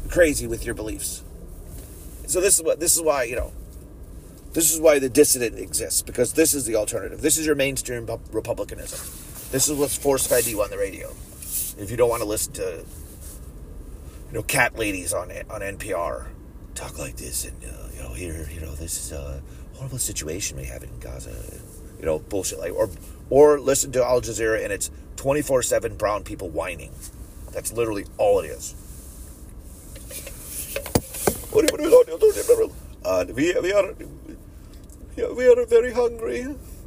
crazy 0.08 0.46
with 0.46 0.64
your 0.64 0.74
beliefs. 0.74 1.22
So 2.26 2.40
this 2.40 2.58
is 2.58 2.64
what 2.64 2.80
this 2.80 2.96
is 2.96 3.02
why 3.02 3.24
you 3.24 3.36
know. 3.36 3.52
This 4.54 4.72
is 4.72 4.80
why 4.80 5.00
the 5.00 5.08
dissident 5.08 5.58
exists 5.58 6.00
because 6.00 6.32
this 6.32 6.54
is 6.54 6.64
the 6.64 6.76
alternative. 6.76 7.20
This 7.20 7.38
is 7.38 7.44
your 7.44 7.56
mainstream 7.56 8.06
pu- 8.06 8.20
republicanism. 8.30 9.00
This 9.50 9.68
is 9.68 9.76
what's 9.76 9.98
force 9.98 10.26
fed 10.26 10.46
you 10.46 10.62
on 10.62 10.70
the 10.70 10.78
radio. 10.78 11.10
If 11.76 11.90
you 11.90 11.96
don't 11.96 12.08
want 12.08 12.22
to 12.22 12.28
listen 12.28 12.52
to 12.54 12.84
you 14.28 14.32
know, 14.32 14.42
cat 14.44 14.78
ladies 14.78 15.12
on 15.12 15.32
on 15.50 15.60
NPR 15.60 16.26
talk 16.76 16.98
like 17.00 17.16
this, 17.16 17.44
and 17.44 17.64
uh, 17.64 17.88
you 17.96 18.02
know, 18.02 18.14
here, 18.14 18.48
you 18.52 18.60
know, 18.60 18.74
this 18.76 19.04
is 19.04 19.12
a 19.12 19.42
horrible 19.74 19.98
situation 19.98 20.56
we 20.56 20.64
have 20.64 20.84
in 20.84 20.98
Gaza, 21.00 21.34
you 21.98 22.04
know, 22.04 22.20
bullshit 22.20 22.60
like, 22.60 22.72
or 22.72 22.90
or 23.30 23.58
listen 23.58 23.90
to 23.92 24.04
Al 24.04 24.20
Jazeera 24.20 24.62
and 24.62 24.72
it's 24.72 24.88
twenty 25.16 25.42
four 25.42 25.62
seven 25.62 25.96
brown 25.96 26.22
people 26.22 26.48
whining. 26.48 26.92
That's 27.52 27.72
literally 27.72 28.06
all 28.18 28.38
it 28.40 28.46
is. 28.46 28.74
Uh, 33.04 33.24
we, 33.34 33.54
we 33.60 33.72
are 33.72 33.94
we 35.16 35.48
are 35.48 35.64
very 35.66 35.92
hungry. 35.92 36.46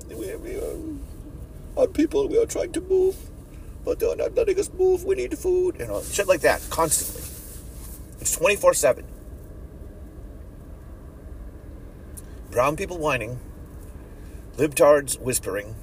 We, 0.10 0.36
we 0.36 0.56
are, 0.56 0.78
our 1.78 1.88
people 1.88 2.28
we 2.28 2.42
are 2.42 2.46
trying 2.46 2.72
to 2.74 2.82
move, 2.82 3.16
but 3.86 4.00
they're 4.00 4.16
not 4.16 4.36
letting 4.36 4.60
us 4.60 4.70
move. 4.74 5.06
We 5.06 5.16
need 5.16 5.38
food, 5.38 5.78
you 5.80 5.88
know, 5.88 6.02
shit 6.02 6.28
like 6.28 6.42
that 6.42 6.62
constantly. 6.70 7.24
It's 8.20 8.36
24 8.36 8.74
7. 8.74 9.06
Brown 12.52 12.76
people 12.76 12.98
whining, 12.98 13.40
libtards 14.58 15.20
whispering, 15.20 15.76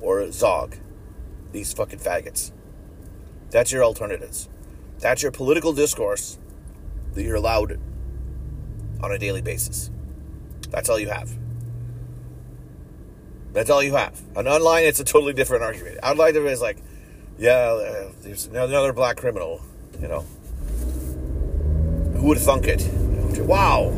or 0.00 0.30
Zog. 0.32 0.76
These 1.52 1.72
fucking 1.72 2.00
faggots. 2.00 2.52
That's 3.50 3.72
your 3.72 3.84
alternatives. 3.84 4.48
That's 4.98 5.22
your 5.22 5.32
political 5.32 5.72
discourse 5.72 6.38
that 7.14 7.22
you're 7.22 7.36
allowed 7.36 7.80
on 9.02 9.12
a 9.12 9.18
daily 9.18 9.40
basis. 9.40 9.90
That's 10.70 10.88
all 10.88 10.98
you 10.98 11.08
have. 11.08 11.30
That's 13.52 13.70
all 13.70 13.82
you 13.82 13.94
have. 13.94 14.20
And 14.36 14.46
online, 14.46 14.84
it's 14.84 15.00
a 15.00 15.04
totally 15.04 15.32
different 15.32 15.64
argument. 15.64 15.98
Online, 16.02 16.28
everybody's 16.28 16.60
like, 16.60 16.78
yeah, 17.38 17.50
uh, 17.50 18.12
there's 18.22 18.46
another 18.46 18.92
black 18.92 19.16
criminal, 19.16 19.60
you 20.00 20.08
know. 20.08 20.26
Who 22.18 22.28
would 22.28 22.38
thunk 22.38 22.66
it? 22.66 22.86
Wow. 23.40 23.88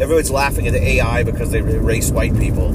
Everybody's 0.00 0.30
laughing 0.30 0.66
at 0.68 0.74
the 0.74 0.82
AI 0.82 1.24
because 1.24 1.50
they 1.50 1.58
erase 1.58 2.10
white 2.10 2.38
people. 2.38 2.70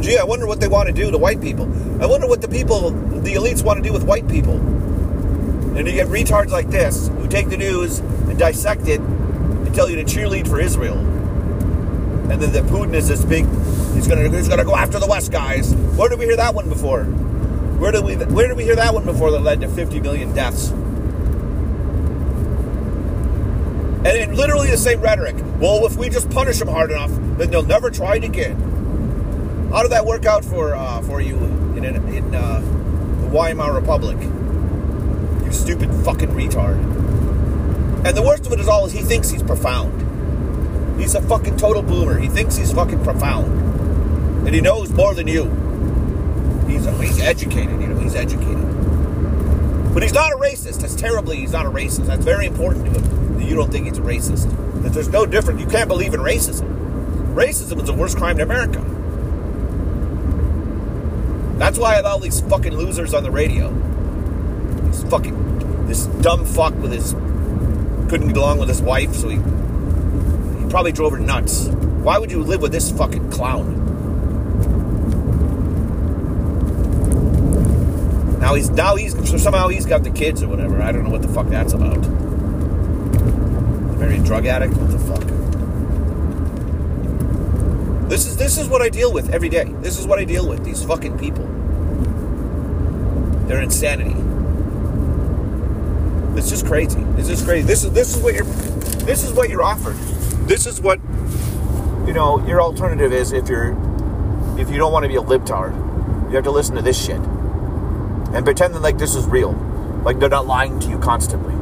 Gee, 0.00 0.18
I 0.18 0.24
wonder 0.24 0.46
what 0.46 0.60
they 0.60 0.68
want 0.68 0.88
to 0.88 0.92
do 0.92 1.10
to 1.10 1.16
white 1.16 1.40
people. 1.40 1.64
I 2.02 2.06
wonder 2.06 2.26
what 2.26 2.42
the 2.42 2.48
people, 2.48 2.90
the 2.90 3.34
elites, 3.34 3.64
want 3.64 3.82
to 3.82 3.82
do 3.82 3.92
with 3.92 4.04
white 4.04 4.28
people. 4.28 4.54
And 4.54 5.86
you 5.86 5.94
get 5.94 6.08
retards 6.08 6.50
like 6.50 6.68
this 6.68 7.08
who 7.08 7.26
take 7.26 7.48
the 7.48 7.56
news 7.56 8.00
and 8.00 8.38
dissect 8.38 8.86
it 8.86 9.00
and 9.00 9.74
tell 9.74 9.88
you 9.88 9.96
to 9.96 10.04
cheerlead 10.04 10.46
for 10.46 10.60
Israel. 10.60 11.13
And 12.30 12.40
then 12.40 12.52
the 12.52 12.60
Putin 12.60 12.94
is 12.94 13.08
this 13.08 13.24
big. 13.24 13.46
He's 13.94 14.08
gonna 14.08 14.28
he's 14.30 14.48
gonna 14.48 14.64
go 14.64 14.74
after 14.74 14.98
the 14.98 15.06
West 15.06 15.30
guys. 15.30 15.74
Where 15.74 16.08
did 16.08 16.18
we 16.18 16.24
hear 16.24 16.36
that 16.36 16.54
one 16.54 16.68
before? 16.68 17.04
Where 17.04 17.92
did 17.92 18.04
we 18.04 18.16
where 18.16 18.48
did 18.48 18.56
we 18.56 18.64
hear 18.64 18.76
that 18.76 18.94
one 18.94 19.04
before 19.04 19.30
that 19.32 19.40
led 19.40 19.60
to 19.60 19.68
50 19.68 20.00
million 20.00 20.34
deaths? 20.34 20.70
And 24.04 24.06
in 24.06 24.34
literally 24.34 24.70
the 24.70 24.76
same 24.76 25.00
rhetoric. 25.00 25.36
Well, 25.58 25.86
if 25.86 25.96
we 25.96 26.08
just 26.08 26.30
punish 26.30 26.58
them 26.58 26.68
hard 26.68 26.90
enough, 26.90 27.10
then 27.38 27.50
they'll 27.50 27.62
never 27.62 27.90
try 27.90 28.16
it 28.16 28.24
again. 28.24 29.70
How 29.72 29.82
did 29.82 29.92
that 29.92 30.06
work 30.06 30.24
out 30.24 30.44
for 30.44 30.74
uh, 30.74 31.02
for 31.02 31.20
you 31.20 31.36
in 31.76 31.84
in 31.84 32.34
uh, 32.34 32.60
the 33.20 33.28
Weimar 33.28 33.74
Republic? 33.74 34.18
You 35.44 35.52
stupid 35.52 35.90
fucking 36.04 36.30
retard. 36.30 36.78
And 38.06 38.16
the 38.16 38.22
worst 38.22 38.46
of 38.46 38.52
it 38.52 38.60
is 38.60 38.68
all 38.68 38.84
is 38.86 38.92
he 38.92 39.00
thinks 39.00 39.30
he's 39.30 39.42
profound. 39.42 40.03
He's 40.98 41.14
a 41.14 41.22
fucking 41.22 41.56
total 41.56 41.82
boomer. 41.82 42.18
He 42.18 42.28
thinks 42.28 42.56
he's 42.56 42.72
fucking 42.72 43.02
profound. 43.02 44.46
And 44.46 44.54
he 44.54 44.60
knows 44.60 44.90
more 44.90 45.14
than 45.14 45.26
you. 45.26 45.44
He's, 46.68 46.84
he's 47.00 47.20
educated, 47.20 47.80
you 47.80 47.88
know, 47.88 47.98
he's 47.98 48.14
educated. 48.14 48.62
But 49.92 50.02
he's 50.02 50.12
not 50.12 50.32
a 50.32 50.36
racist. 50.36 50.80
That's 50.80 50.94
terribly, 50.94 51.36
he's 51.36 51.52
not 51.52 51.66
a 51.66 51.70
racist. 51.70 52.06
That's 52.06 52.24
very 52.24 52.46
important 52.46 52.86
to 52.86 53.00
him 53.00 53.38
that 53.38 53.44
you 53.44 53.54
don't 53.54 53.70
think 53.70 53.86
he's 53.86 53.98
a 53.98 54.02
racist. 54.02 54.50
That 54.82 54.92
there's 54.92 55.08
no 55.08 55.26
difference. 55.26 55.60
You 55.60 55.66
can't 55.66 55.88
believe 55.88 56.14
in 56.14 56.20
racism. 56.20 56.68
Racism 57.34 57.80
is 57.80 57.86
the 57.86 57.94
worst 57.94 58.16
crime 58.16 58.36
in 58.36 58.42
America. 58.42 58.80
That's 61.58 61.78
why 61.78 61.92
I 61.92 61.96
have 61.96 62.06
all 62.06 62.18
these 62.18 62.40
fucking 62.40 62.76
losers 62.76 63.14
on 63.14 63.22
the 63.22 63.30
radio. 63.30 63.70
This 64.90 65.04
fucking, 65.04 65.86
this 65.86 66.06
dumb 66.06 66.44
fuck 66.44 66.74
with 66.74 66.92
his, 66.92 67.12
couldn't 68.10 68.28
get 68.28 68.36
along 68.36 68.58
with 68.58 68.68
his 68.68 68.82
wife, 68.82 69.14
so 69.14 69.28
he 69.28 69.38
probably 70.74 70.90
drove 70.90 71.12
her 71.12 71.20
nuts. 71.20 71.68
Why 72.02 72.18
would 72.18 72.32
you 72.32 72.42
live 72.42 72.60
with 72.60 72.72
this 72.72 72.90
fucking 72.90 73.30
clown? 73.30 73.80
Now 78.40 78.54
he's 78.54 78.70
now 78.70 78.96
he's 78.96 79.12
so 79.30 79.36
somehow 79.36 79.68
he's 79.68 79.86
got 79.86 80.02
the 80.02 80.10
kids 80.10 80.42
or 80.42 80.48
whatever. 80.48 80.82
I 80.82 80.90
don't 80.90 81.04
know 81.04 81.10
what 81.10 81.22
the 81.22 81.28
fuck 81.28 81.46
that's 81.46 81.74
about. 81.74 82.00
Married 84.00 84.24
drug 84.24 84.46
addict. 84.46 84.74
What 84.74 84.90
the 84.90 84.98
fuck? 84.98 85.22
This 88.08 88.26
is 88.26 88.36
this 88.36 88.58
is 88.58 88.66
what 88.66 88.82
I 88.82 88.88
deal 88.88 89.12
with 89.12 89.32
every 89.32 89.50
day. 89.50 89.72
This 89.78 89.96
is 89.96 90.08
what 90.08 90.18
I 90.18 90.24
deal 90.24 90.48
with. 90.48 90.64
These 90.64 90.82
fucking 90.82 91.16
people. 91.18 91.44
Their 93.46 93.60
insanity. 93.60 94.16
It's 96.36 96.50
just 96.50 96.66
crazy. 96.66 97.00
It's 97.16 97.28
just 97.28 97.44
crazy. 97.44 97.64
This 97.64 97.84
is 97.84 97.92
this 97.92 98.16
is 98.16 98.20
what 98.20 98.34
you're 98.34 98.42
this 99.04 99.22
is 99.22 99.32
what 99.32 99.48
you're 99.50 99.62
offered 99.62 99.96
this 100.46 100.66
is 100.66 100.80
what 100.80 101.00
you 102.06 102.12
know 102.12 102.44
your 102.46 102.60
alternative 102.60 103.12
is 103.12 103.32
if 103.32 103.48
you're 103.48 103.72
if 104.58 104.70
you 104.70 104.76
don't 104.76 104.92
want 104.92 105.04
to 105.04 105.08
be 105.08 105.16
a 105.16 105.22
libtard. 105.22 105.74
You 106.28 106.36
have 106.36 106.44
to 106.44 106.50
listen 106.50 106.74
to 106.76 106.82
this 106.82 107.02
shit. 107.02 107.20
And 107.20 108.44
pretend 108.44 108.74
that 108.74 108.80
like 108.80 108.98
this 108.98 109.14
is 109.14 109.26
real. 109.26 109.52
Like 110.04 110.18
they're 110.18 110.28
not 110.28 110.46
lying 110.46 110.78
to 110.80 110.88
you 110.88 110.98
constantly. 110.98 111.54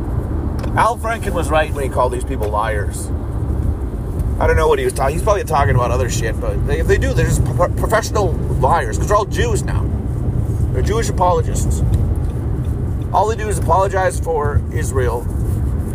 Al 0.76 0.98
franken 0.98 1.32
was 1.32 1.50
right 1.50 1.72
when 1.72 1.84
he 1.84 1.90
called 1.90 2.12
these 2.12 2.24
people 2.24 2.48
liars. 2.48 3.08
I 4.40 4.46
don't 4.46 4.56
know 4.56 4.66
what 4.66 4.78
he 4.78 4.84
was 4.84 4.94
talking 4.94 5.14
he's 5.14 5.22
probably 5.22 5.44
talking 5.44 5.74
about 5.74 5.90
other 5.90 6.10
shit 6.10 6.40
but 6.40 6.66
they, 6.66 6.80
if 6.80 6.86
they 6.86 6.98
do 6.98 7.12
they're 7.12 7.26
just 7.26 7.44
pro- 7.44 7.68
professional 7.68 8.32
liars 8.32 8.96
because 8.96 9.08
they're 9.08 9.16
all 9.16 9.24
jews 9.26 9.62
now. 9.62 9.84
They're 10.72 10.82
jewish 10.82 11.08
apologists. 11.10 11.82
All 13.12 13.28
they 13.28 13.36
do 13.36 13.48
is 13.48 13.58
apologize 13.58 14.18
for 14.18 14.60
israel 14.72 15.20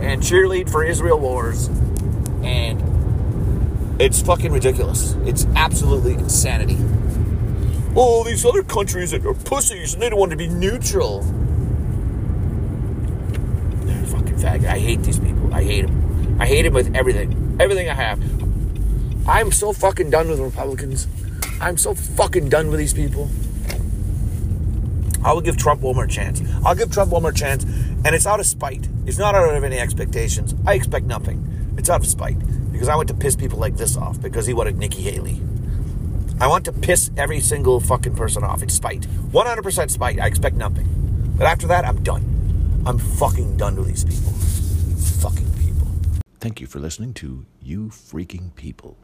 and 0.01 0.21
cheerlead 0.21 0.69
for 0.69 0.83
israel 0.83 1.19
wars 1.19 1.69
it's 3.99 4.21
fucking 4.21 4.51
ridiculous. 4.51 5.13
It's 5.25 5.45
absolutely 5.55 6.13
insanity. 6.13 6.77
Oh, 7.95 8.23
these 8.23 8.45
other 8.45 8.61
countries 8.61 9.11
are 9.13 9.33
pussies 9.33 9.93
and 9.93 10.01
they 10.03 10.09
don't 10.09 10.19
want 10.19 10.31
to 10.31 10.37
be 10.37 10.47
neutral. 10.47 11.21
They're 13.85 14.05
fucking 14.05 14.35
faggot. 14.35 14.67
I 14.67 14.77
hate 14.77 15.01
these 15.01 15.19
people. 15.19 15.51
I 15.51 15.63
hate 15.63 15.87
them. 15.87 16.37
I 16.39 16.45
hate 16.45 16.61
them 16.61 16.73
with 16.73 16.95
everything. 16.95 17.57
Everything 17.59 17.89
I 17.89 17.95
have. 17.95 18.21
I'm 19.27 19.51
so 19.51 19.73
fucking 19.73 20.11
done 20.11 20.29
with 20.29 20.39
Republicans. 20.39 21.07
I'm 21.59 21.77
so 21.77 21.95
fucking 21.95 22.49
done 22.49 22.69
with 22.69 22.79
these 22.79 22.93
people. 22.93 23.29
I 25.25 25.33
will 25.33 25.41
give 25.41 25.57
Trump 25.57 25.81
one 25.81 25.95
more 25.95 26.05
chance. 26.05 26.41
I'll 26.63 26.75
give 26.75 26.91
Trump 26.91 27.11
one 27.11 27.23
more 27.23 27.31
chance, 27.31 27.63
and 27.63 28.09
it's 28.15 28.27
out 28.27 28.39
of 28.39 28.45
spite. 28.45 28.87
It's 29.07 29.17
not 29.17 29.33
out 29.33 29.53
of 29.53 29.63
any 29.63 29.79
expectations. 29.79 30.53
I 30.65 30.75
expect 30.75 31.07
nothing. 31.07 31.73
It's 31.77 31.89
out 31.89 32.01
of 32.01 32.07
spite 32.07 32.37
because 32.77 32.89
I 32.89 32.95
want 32.95 33.07
to 33.07 33.15
piss 33.15 33.35
people 33.35 33.57
like 33.57 33.75
this 33.75 33.97
off 33.97 34.21
because 34.21 34.45
he 34.45 34.53
wanted 34.53 34.77
Nikki 34.77 35.01
Haley. 35.01 35.41
I 36.39 36.45
want 36.45 36.63
to 36.65 36.71
piss 36.71 37.09
every 37.17 37.39
single 37.39 37.79
fucking 37.79 38.13
person 38.15 38.43
off. 38.43 38.61
It's 38.61 38.75
spite. 38.75 39.01
100% 39.01 39.89
spite. 39.89 40.19
I 40.19 40.27
expect 40.27 40.55
nothing. 40.57 40.87
But 41.39 41.47
after 41.47 41.65
that, 41.65 41.85
I'm 41.85 42.03
done. 42.03 42.83
I'm 42.85 42.99
fucking 42.99 43.57
done 43.57 43.77
with 43.77 43.87
these 43.87 44.03
people. 44.03 44.31
Fucking 45.23 45.51
people. 45.53 45.87
Thank 46.39 46.61
you 46.61 46.67
for 46.67 46.77
listening 46.77 47.15
to 47.15 47.47
You 47.63 47.87
Freaking 47.87 48.53
People. 48.53 48.99